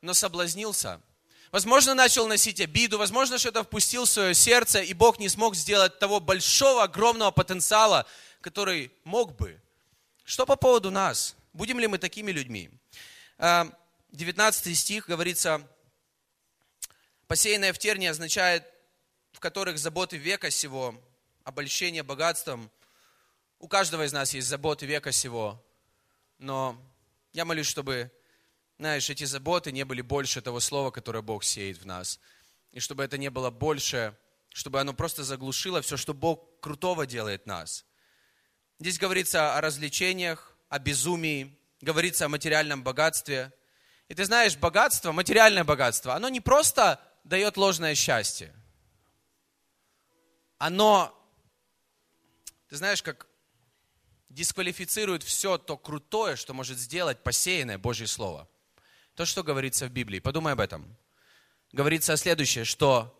но 0.01 0.15
соблазнился– 0.15 1.01
возможно, 1.55 1.95
начал 1.95 2.27
носить 2.27 2.61
обиду, 2.61 2.99
возможно, 2.99 3.39
что-то 3.39 3.63
впустил 3.63 4.07
в 4.07 4.11
свое 4.11 4.35
сердце, 4.35 4.81
и 4.81 4.93
Бог 4.93 5.21
не 5.21 5.29
смог 5.29 5.55
сделать 5.55 6.01
того 6.01 6.19
большого, 6.19 6.83
огромного 6.83 7.31
потенциала, 7.31 8.07
который 8.41 8.91
мог 9.05 9.37
бы. 9.37 9.63
Что 10.25 10.47
по 10.47 10.57
поводу 10.57 10.91
нас? 10.91 11.37
Будем 11.53 11.79
ли 11.79 11.87
мы 11.87 11.99
такими 11.99 12.33
людьми? 12.33 12.71
19 13.39 14.67
а, 14.67 14.75
стих 14.75 15.07
говорится, 15.07 15.65
посеянное 17.29 17.73
в 17.73 17.79
терне 17.79 18.11
означает, 18.11 18.65
в 19.31 19.39
которых 19.39 19.79
заботы 19.79 20.17
века 20.17 20.51
сего, 20.51 21.01
обольщение 21.45 22.03
богатством. 22.03 22.69
У 23.61 23.69
каждого 23.69 24.05
из 24.05 24.13
нас 24.13 24.35
есть 24.35 24.49
заботы 24.49 24.87
века 24.87 25.13
сего, 25.13 25.65
но 26.39 26.77
я 27.33 27.45
молюсь, 27.45 27.69
чтобы 27.69 28.11
знаешь, 28.79 29.09
эти 29.09 29.25
заботы 29.25 29.73
не 29.73 29.85
были 29.85 30.01
больше 30.01 30.41
того 30.41 30.61
слова, 30.61 30.91
которое 30.91 31.23
Бог 31.23 31.45
сеет 31.45 31.79
в 31.79 31.87
нас. 31.87 32.19
И 32.73 32.81
чтобы 32.81 33.05
это 33.05 33.17
не 33.19 33.31
было 33.31 33.51
больше, 33.51 34.17
чтобы 34.49 34.81
оно 34.81 34.93
просто 34.95 35.23
заглушило 35.23 35.81
все, 35.81 35.97
что 35.97 36.13
Бог 36.13 36.61
крутого 36.61 37.07
делает 37.07 37.47
нас. 37.47 37.85
Здесь 38.81 38.99
говорится 38.99 39.57
о 39.57 39.61
развлечениях, 39.61 40.57
о 40.69 40.79
безумии, 40.79 41.57
говорится 41.81 42.25
о 42.25 42.29
материальном 42.29 42.83
богатстве. 42.83 43.53
И 44.09 44.15
ты 44.15 44.25
знаешь, 44.25 44.57
богатство, 44.57 45.13
материальное 45.13 45.65
богатство, 45.65 46.15
оно 46.15 46.29
не 46.29 46.41
просто 46.41 47.01
дает 47.23 47.57
ложное 47.57 47.95
счастье. 47.95 48.53
Оно, 50.59 51.17
ты 52.69 52.77
знаешь, 52.77 53.03
как 53.03 53.27
дисквалифицирует 54.31 55.23
все 55.23 55.59
то 55.59 55.77
крутое, 55.77 56.35
что 56.35 56.55
может 56.55 56.79
сделать 56.79 57.23
посеянное 57.23 57.79
Божье 57.79 58.09
Слово. 58.09 58.49
То, 59.15 59.25
что 59.25 59.45
говорится 59.45 59.87
в 59.87 59.91
Библии. 59.91 60.19
Подумай 60.19 60.55
об 60.55 60.61
этом. 60.61 60.97
Говорится 61.73 62.17
следующее, 62.17 62.65
что 62.65 63.17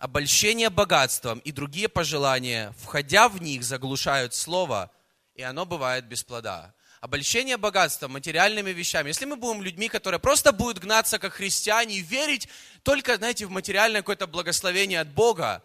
обольщение 0.00 0.68
богатством 0.68 1.38
и 1.40 1.52
другие 1.52 1.88
пожелания, 1.88 2.74
входя 2.78 3.28
в 3.28 3.40
них, 3.40 3.62
заглушают 3.62 4.34
слово, 4.34 4.90
и 5.34 5.42
оно 5.42 5.64
бывает 5.64 6.06
без 6.06 6.24
плода. 6.24 6.74
Обольщение 7.00 7.56
богатством, 7.56 8.12
материальными 8.12 8.70
вещами. 8.70 9.08
Если 9.08 9.26
мы 9.26 9.36
будем 9.36 9.62
людьми, 9.62 9.88
которые 9.88 10.18
просто 10.18 10.50
будут 10.50 10.80
гнаться 10.80 11.20
как 11.20 11.34
христиане 11.34 11.98
и 11.98 12.02
верить 12.02 12.48
только, 12.82 13.16
знаете, 13.16 13.46
в 13.46 13.50
материальное 13.50 14.00
какое-то 14.00 14.26
благословение 14.26 15.00
от 15.00 15.08
Бога, 15.08 15.62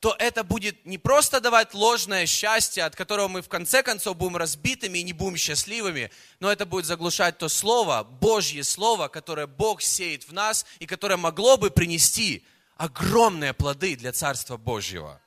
то 0.00 0.16
это 0.18 0.44
будет 0.44 0.86
не 0.86 0.96
просто 0.96 1.40
давать 1.40 1.74
ложное 1.74 2.24
счастье, 2.24 2.84
от 2.84 2.96
которого 2.96 3.28
мы 3.28 3.42
в 3.42 3.48
конце 3.48 3.82
концов 3.82 4.16
будем 4.16 4.38
разбитыми 4.38 4.98
и 4.98 5.02
не 5.02 5.12
будем 5.12 5.36
счастливыми, 5.36 6.10
но 6.40 6.50
это 6.50 6.64
будет 6.64 6.86
заглушать 6.86 7.36
то 7.36 7.50
слово, 7.50 8.02
Божье 8.02 8.64
слово, 8.64 9.08
которое 9.08 9.46
Бог 9.46 9.82
сеет 9.82 10.26
в 10.26 10.32
нас 10.32 10.64
и 10.78 10.86
которое 10.86 11.18
могло 11.18 11.58
бы 11.58 11.70
принести 11.70 12.42
огромные 12.78 13.52
плоды 13.52 13.94
для 13.94 14.12
Царства 14.12 14.56
Божьего. 14.56 15.20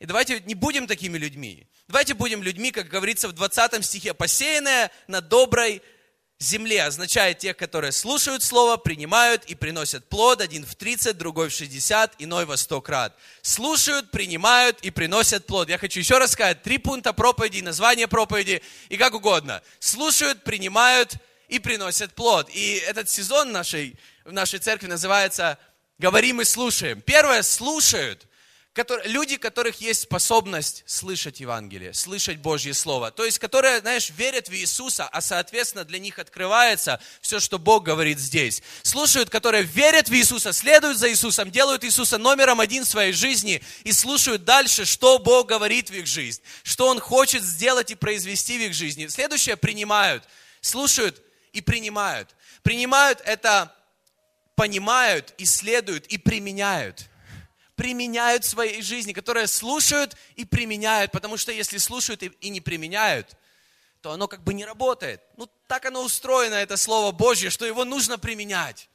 И 0.00 0.06
давайте 0.06 0.40
не 0.40 0.56
будем 0.56 0.88
такими 0.88 1.16
людьми. 1.16 1.68
Давайте 1.86 2.14
будем 2.14 2.42
людьми, 2.42 2.72
как 2.72 2.88
говорится 2.88 3.28
в 3.28 3.32
20 3.32 3.84
стихе, 3.84 4.12
посеянные 4.12 4.90
на 5.06 5.20
доброй 5.20 5.82
земле 6.44 6.82
означает 6.84 7.38
тех, 7.38 7.56
которые 7.56 7.92
слушают 7.92 8.42
Слово, 8.42 8.76
принимают 8.76 9.44
и 9.46 9.54
приносят 9.54 10.08
плод, 10.08 10.40
один 10.40 10.64
в 10.64 10.74
30, 10.74 11.16
другой 11.16 11.48
в 11.48 11.52
60, 11.52 12.14
иной 12.18 12.44
во 12.44 12.56
100 12.56 12.80
крат. 12.80 13.16
Слушают, 13.42 14.10
принимают 14.10 14.80
и 14.82 14.90
приносят 14.90 15.46
плод. 15.46 15.68
Я 15.68 15.78
хочу 15.78 16.00
еще 16.00 16.18
раз 16.18 16.32
сказать, 16.32 16.62
три 16.62 16.78
пункта 16.78 17.12
проповеди, 17.12 17.60
название 17.60 18.06
проповеди 18.08 18.62
и 18.88 18.96
как 18.96 19.14
угодно. 19.14 19.62
Слушают, 19.80 20.44
принимают 20.44 21.14
и 21.48 21.58
приносят 21.58 22.14
плод. 22.14 22.48
И 22.50 22.82
этот 22.86 23.08
сезон 23.08 23.52
нашей, 23.52 23.96
в 24.24 24.32
нашей 24.32 24.58
церкви 24.58 24.86
называется 24.86 25.58
«Говорим 25.98 26.40
и 26.40 26.44
слушаем». 26.44 27.00
Первое– 27.00 27.42
слушают– 27.42 28.26
которые, 28.74 29.08
люди, 29.08 29.36
которых 29.36 29.80
есть 29.80 30.02
способность 30.02 30.82
слышать 30.86 31.38
Евангелие, 31.38 31.94
слышать 31.94 32.38
Божье 32.38 32.74
Слово. 32.74 33.12
То 33.12 33.24
есть, 33.24 33.38
которые, 33.38 33.78
знаешь, 33.80 34.10
верят 34.10 34.48
в 34.48 34.52
Иисуса, 34.52 35.08
а 35.08 35.20
соответственно 35.20 35.84
для 35.84 36.00
них 36.00 36.18
открывается 36.18 37.00
все, 37.20 37.38
что 37.38 37.60
Бог 37.60 37.84
говорит 37.84 38.18
здесь. 38.18 38.64
Слушают, 38.82 39.30
которые 39.30 39.62
верят 39.62 40.08
в 40.08 40.12
Иисуса, 40.12 40.52
следуют 40.52 40.98
за 40.98 41.08
Иисусом, 41.08 41.52
делают 41.52 41.84
Иисуса 41.84 42.18
номером 42.18 42.58
один 42.58 42.84
в 42.84 42.88
своей 42.88 43.12
жизни 43.12 43.62
и 43.84 43.92
слушают 43.92 44.44
дальше, 44.44 44.84
что 44.84 45.20
Бог 45.20 45.46
говорит 45.46 45.90
в 45.90 45.94
их 45.94 46.08
жизнь, 46.08 46.42
что 46.64 46.88
Он 46.88 46.98
хочет 46.98 47.44
сделать 47.44 47.92
и 47.92 47.94
произвести 47.94 48.58
в 48.58 48.62
их 48.62 48.74
жизни. 48.74 49.06
Следующее, 49.06 49.56
принимают. 49.56 50.24
Слушают 50.60 51.22
и 51.52 51.60
принимают. 51.60 52.34
Принимают 52.62 53.20
это 53.24 53.72
понимают, 54.56 55.32
исследуют 55.38 56.06
и 56.08 56.18
применяют– 56.18 57.06
применяют 57.76 58.44
в 58.44 58.48
своей 58.48 58.82
жизни, 58.82 59.12
которые 59.12 59.46
слушают 59.46 60.16
и 60.36 60.44
применяют, 60.44 61.12
потому 61.12 61.36
что 61.36 61.52
если 61.52 61.78
слушают 61.78 62.22
и, 62.22 62.48
не 62.48 62.60
применяют, 62.60 63.36
то 64.00 64.12
оно 64.12 64.28
как 64.28 64.42
бы 64.42 64.54
не 64.54 64.64
работает. 64.64 65.22
Ну, 65.36 65.48
так 65.66 65.86
оно 65.86 66.02
устроено, 66.02 66.54
это 66.54 66.76
Слово 66.76 67.10
Божье, 67.12 67.50
что 67.50 67.64
его 67.64 67.84
нужно 67.84 68.18
применять. 68.18 68.88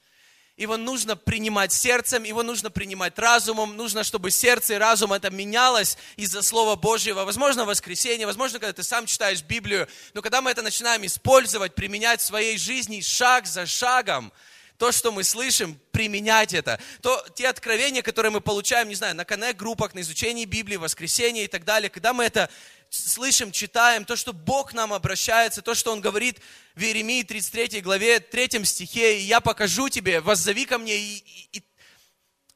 Его 0.56 0.76
нужно 0.76 1.16
принимать 1.16 1.72
сердцем, 1.72 2.24
его 2.24 2.44
нужно 2.44 2.70
принимать 2.70 3.18
разумом, 3.18 3.78
нужно, 3.78 4.04
чтобы 4.04 4.30
сердце 4.30 4.74
и 4.74 4.78
разум 4.78 5.14
это 5.14 5.30
менялось 5.30 5.98
из-за 6.18 6.42
Слова 6.42 6.76
Божьего. 6.76 7.24
Возможно, 7.24 7.64
в 7.64 7.68
воскресенье, 7.68 8.26
возможно, 8.26 8.60
когда 8.60 8.74
ты 8.74 8.84
сам 8.84 9.06
читаешь 9.06 9.42
Библию, 9.42 9.88
но 10.14 10.22
когда 10.22 10.42
мы 10.42 10.52
это 10.52 10.62
начинаем 10.62 11.06
использовать, 11.06 11.76
применять 11.76 12.20
в 12.20 12.26
своей 12.26 12.58
жизни 12.58 13.00
шаг 13.00 13.48
за 13.48 13.66
шагом, 13.66 14.34
то, 14.80 14.94
что 14.94 15.12
мы 15.12 15.26
слышим, 15.26 15.78
применять 15.92 16.54
это. 16.54 16.80
То, 17.02 17.22
те 17.36 17.50
откровения, 17.50 18.02
которые 18.02 18.32
мы 18.32 18.40
получаем, 18.40 18.88
не 18.88 18.96
знаю, 18.96 19.14
на 19.14 19.26
коннект-группах, 19.26 19.94
на 19.94 20.00
изучении 20.00 20.46
Библии, 20.46 20.78
воскресенье 20.78 21.44
и 21.44 21.48
так 21.48 21.66
далее, 21.66 21.90
когда 21.90 22.14
мы 22.14 22.24
это 22.24 22.50
слышим, 22.90 23.52
читаем, 23.52 24.06
то, 24.06 24.16
что 24.16 24.32
Бог 24.32 24.74
нам 24.74 24.94
обращается, 24.94 25.62
то, 25.62 25.76
что 25.76 25.92
Он 25.92 26.00
говорит 26.00 26.40
в 26.76 26.82
Иеремии 26.82 27.24
33 27.24 27.82
главе, 27.82 28.22
3 28.22 28.64
стихе, 28.64 29.20
и 29.20 29.24
я 29.24 29.42
покажу 29.42 29.90
тебе, 29.90 30.22
воззови 30.22 30.66
ко 30.66 30.78
мне, 30.78 30.96
и, 30.96 31.24
и, 31.52 31.64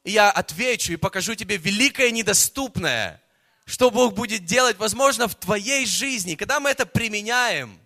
и 0.05 0.11
я 0.11 0.31
отвечу, 0.31 0.93
и 0.93 0.95
покажу 0.95 1.35
тебе 1.35 1.57
великое 1.57 2.09
недоступное, 2.11 3.21
что 3.65 3.91
Бог 3.91 4.13
будет 4.13 4.45
делать, 4.45 4.77
возможно, 4.77 5.27
в 5.27 5.35
твоей 5.35 5.85
жизни. 5.85 6.35
Когда 6.35 6.61
мы 6.61 6.69
это 6.69 6.85
применяем, 6.85 7.77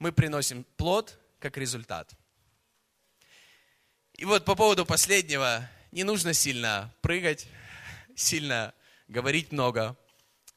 мы 0.00 0.10
приносим 0.10 0.66
плод 0.76 1.16
как 1.38 1.56
результат. 1.56 2.12
И 4.18 4.24
вот 4.24 4.44
по 4.44 4.56
поводу 4.56 4.84
последнего, 4.84 5.70
не 5.92 6.02
нужно 6.02 6.34
сильно 6.34 6.92
прыгать, 7.02 7.46
сильно 8.16 8.74
говорить 9.06 9.52
много. 9.52 9.96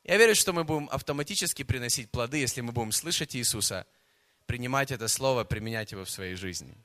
Я 0.03 0.17
верю, 0.17 0.33
что 0.33 0.51
мы 0.51 0.63
будем 0.63 0.89
автоматически 0.91 1.61
приносить 1.61 2.09
плоды, 2.09 2.39
если 2.39 2.61
мы 2.61 2.71
будем 2.71 2.91
слышать 2.91 3.35
Иисуса, 3.35 3.85
принимать 4.47 4.89
это 4.89 5.07
слово, 5.07 5.43
применять 5.43 5.91
его 5.91 6.05
в 6.05 6.09
своей 6.09 6.33
жизни. 6.33 6.75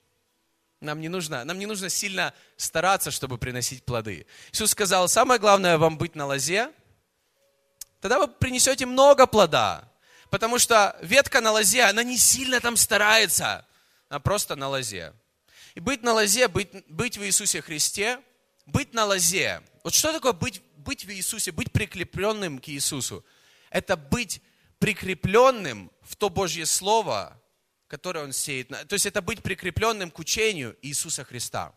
Нам 0.81 1.01
не 1.01 1.09
нужно, 1.09 1.47
нам 1.47 1.59
не 1.59 1.65
нужно 1.65 1.89
сильно 1.89 2.35
стараться, 2.59 3.11
чтобы 3.11 3.39
приносить 3.39 3.83
плоды. 3.83 4.27
Иисус 4.53 4.73
сказал, 4.73 5.09
самое 5.09 5.41
главное 5.41 5.79
вам 5.79 5.97
быть 5.97 6.15
на 6.15 6.27
лозе, 6.27 6.71
тогда 8.03 8.19
вы 8.19 8.29
принесете 8.29 8.85
много 8.85 9.27
плода. 9.27 9.91
Потому 10.29 10.59
что 10.59 10.95
ветка 11.01 11.41
на 11.41 11.53
лозе, 11.53 11.85
она 11.85 12.03
не 12.03 12.19
сильно 12.19 12.61
там 12.61 12.77
старается, 12.77 13.67
она 14.11 14.21
просто 14.21 14.57
на 14.57 14.69
лозе. 14.69 15.15
И 15.77 15.81
быть 15.81 16.03
на 16.03 16.15
лозе, 16.15 16.49
быть, 16.49 16.71
быть 16.89 17.19
в 17.19 17.23
Иисусе 17.23 17.61
Христе, 17.61 18.19
быть 18.65 18.95
на 18.95 19.05
лозе. 19.05 19.61
Вот 19.85 19.95
что 19.95 20.11
такое 20.11 20.33
быть 20.33 20.63
быть 20.79 21.05
в 21.05 21.11
Иисусе, 21.11 21.53
быть 21.53 21.71
прикрепленным 21.71 22.59
к 22.61 22.69
Иисусу, 22.69 23.25
это 23.69 23.97
быть 23.97 24.41
прикрепленным 24.79 25.93
в 26.01 26.17
то 26.17 26.31
Божье 26.31 26.65
Слово, 26.65 27.39
которое 27.89 28.25
Он 28.25 28.33
сеет. 28.33 28.69
То 28.69 28.95
есть 28.95 29.05
это 29.05 29.21
быть 29.21 29.43
прикрепленным 29.43 30.11
к 30.11 30.19
учению 30.19 30.79
Иисуса 30.81 31.25
Христа. 31.25 31.75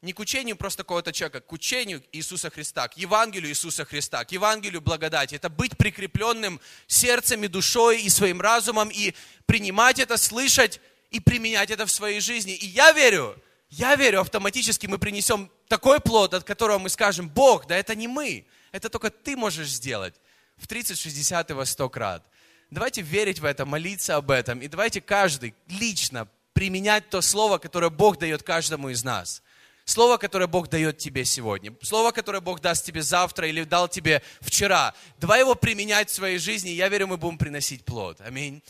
Не 0.00 0.14
к 0.14 0.18
учению 0.18 0.56
просто 0.56 0.82
какого-то 0.82 1.12
человека, 1.12 1.40
к 1.42 1.52
учению 1.52 2.02
Иисуса 2.12 2.48
Христа, 2.48 2.88
к 2.88 2.96
Евангелию 2.96 3.50
Иисуса 3.50 3.84
Христа, 3.84 4.24
к 4.24 4.32
Евангелию 4.32 4.80
благодати. 4.80 5.34
Это 5.34 5.50
быть 5.50 5.76
прикрепленным 5.76 6.58
сердцем 6.86 7.44
и 7.44 7.48
душой 7.48 8.00
и 8.00 8.08
своим 8.08 8.40
разумом, 8.40 8.88
и 8.88 9.14
принимать 9.44 9.98
это, 9.98 10.16
слышать 10.16 10.80
и 11.10 11.20
применять 11.20 11.70
это 11.70 11.86
в 11.86 11.90
своей 11.90 12.20
жизни. 12.20 12.54
И 12.54 12.66
я 12.66 12.92
верю, 12.92 13.36
я 13.70 13.96
верю, 13.96 14.20
автоматически 14.20 14.86
мы 14.86 14.98
принесем 14.98 15.50
такой 15.68 16.00
плод, 16.00 16.34
от 16.34 16.44
которого 16.44 16.78
мы 16.78 16.88
скажем, 16.88 17.28
Бог, 17.28 17.66
да 17.66 17.76
это 17.76 17.94
не 17.94 18.08
мы, 18.08 18.46
это 18.72 18.88
только 18.88 19.10
ты 19.10 19.36
можешь 19.36 19.68
сделать 19.68 20.14
в 20.56 20.66
30, 20.66 20.98
60 20.98 21.50
и 21.50 21.54
во 21.54 21.64
100 21.64 21.88
крат. 21.90 22.24
Давайте 22.70 23.02
верить 23.02 23.38
в 23.38 23.44
это, 23.44 23.64
молиться 23.64 24.16
об 24.16 24.30
этом, 24.30 24.60
и 24.60 24.68
давайте 24.68 25.00
каждый 25.00 25.54
лично 25.68 26.28
применять 26.52 27.10
то 27.10 27.20
слово, 27.20 27.58
которое 27.58 27.90
Бог 27.90 28.18
дает 28.18 28.42
каждому 28.42 28.88
из 28.88 29.04
нас. 29.04 29.42
Слово, 29.84 30.16
которое 30.16 30.48
Бог 30.48 30.68
дает 30.68 30.98
тебе 30.98 31.24
сегодня. 31.24 31.72
Слово, 31.80 32.10
которое 32.10 32.40
Бог 32.40 32.60
даст 32.60 32.84
тебе 32.84 33.02
завтра 33.02 33.46
или 33.46 33.62
дал 33.62 33.88
тебе 33.88 34.20
вчера. 34.40 34.94
Давай 35.20 35.40
его 35.40 35.54
применять 35.54 36.10
в 36.10 36.14
своей 36.14 36.38
жизни, 36.38 36.70
я 36.70 36.88
верю, 36.88 37.06
мы 37.06 37.18
будем 37.18 37.38
приносить 37.38 37.84
плод. 37.84 38.20
Аминь. 38.20 38.62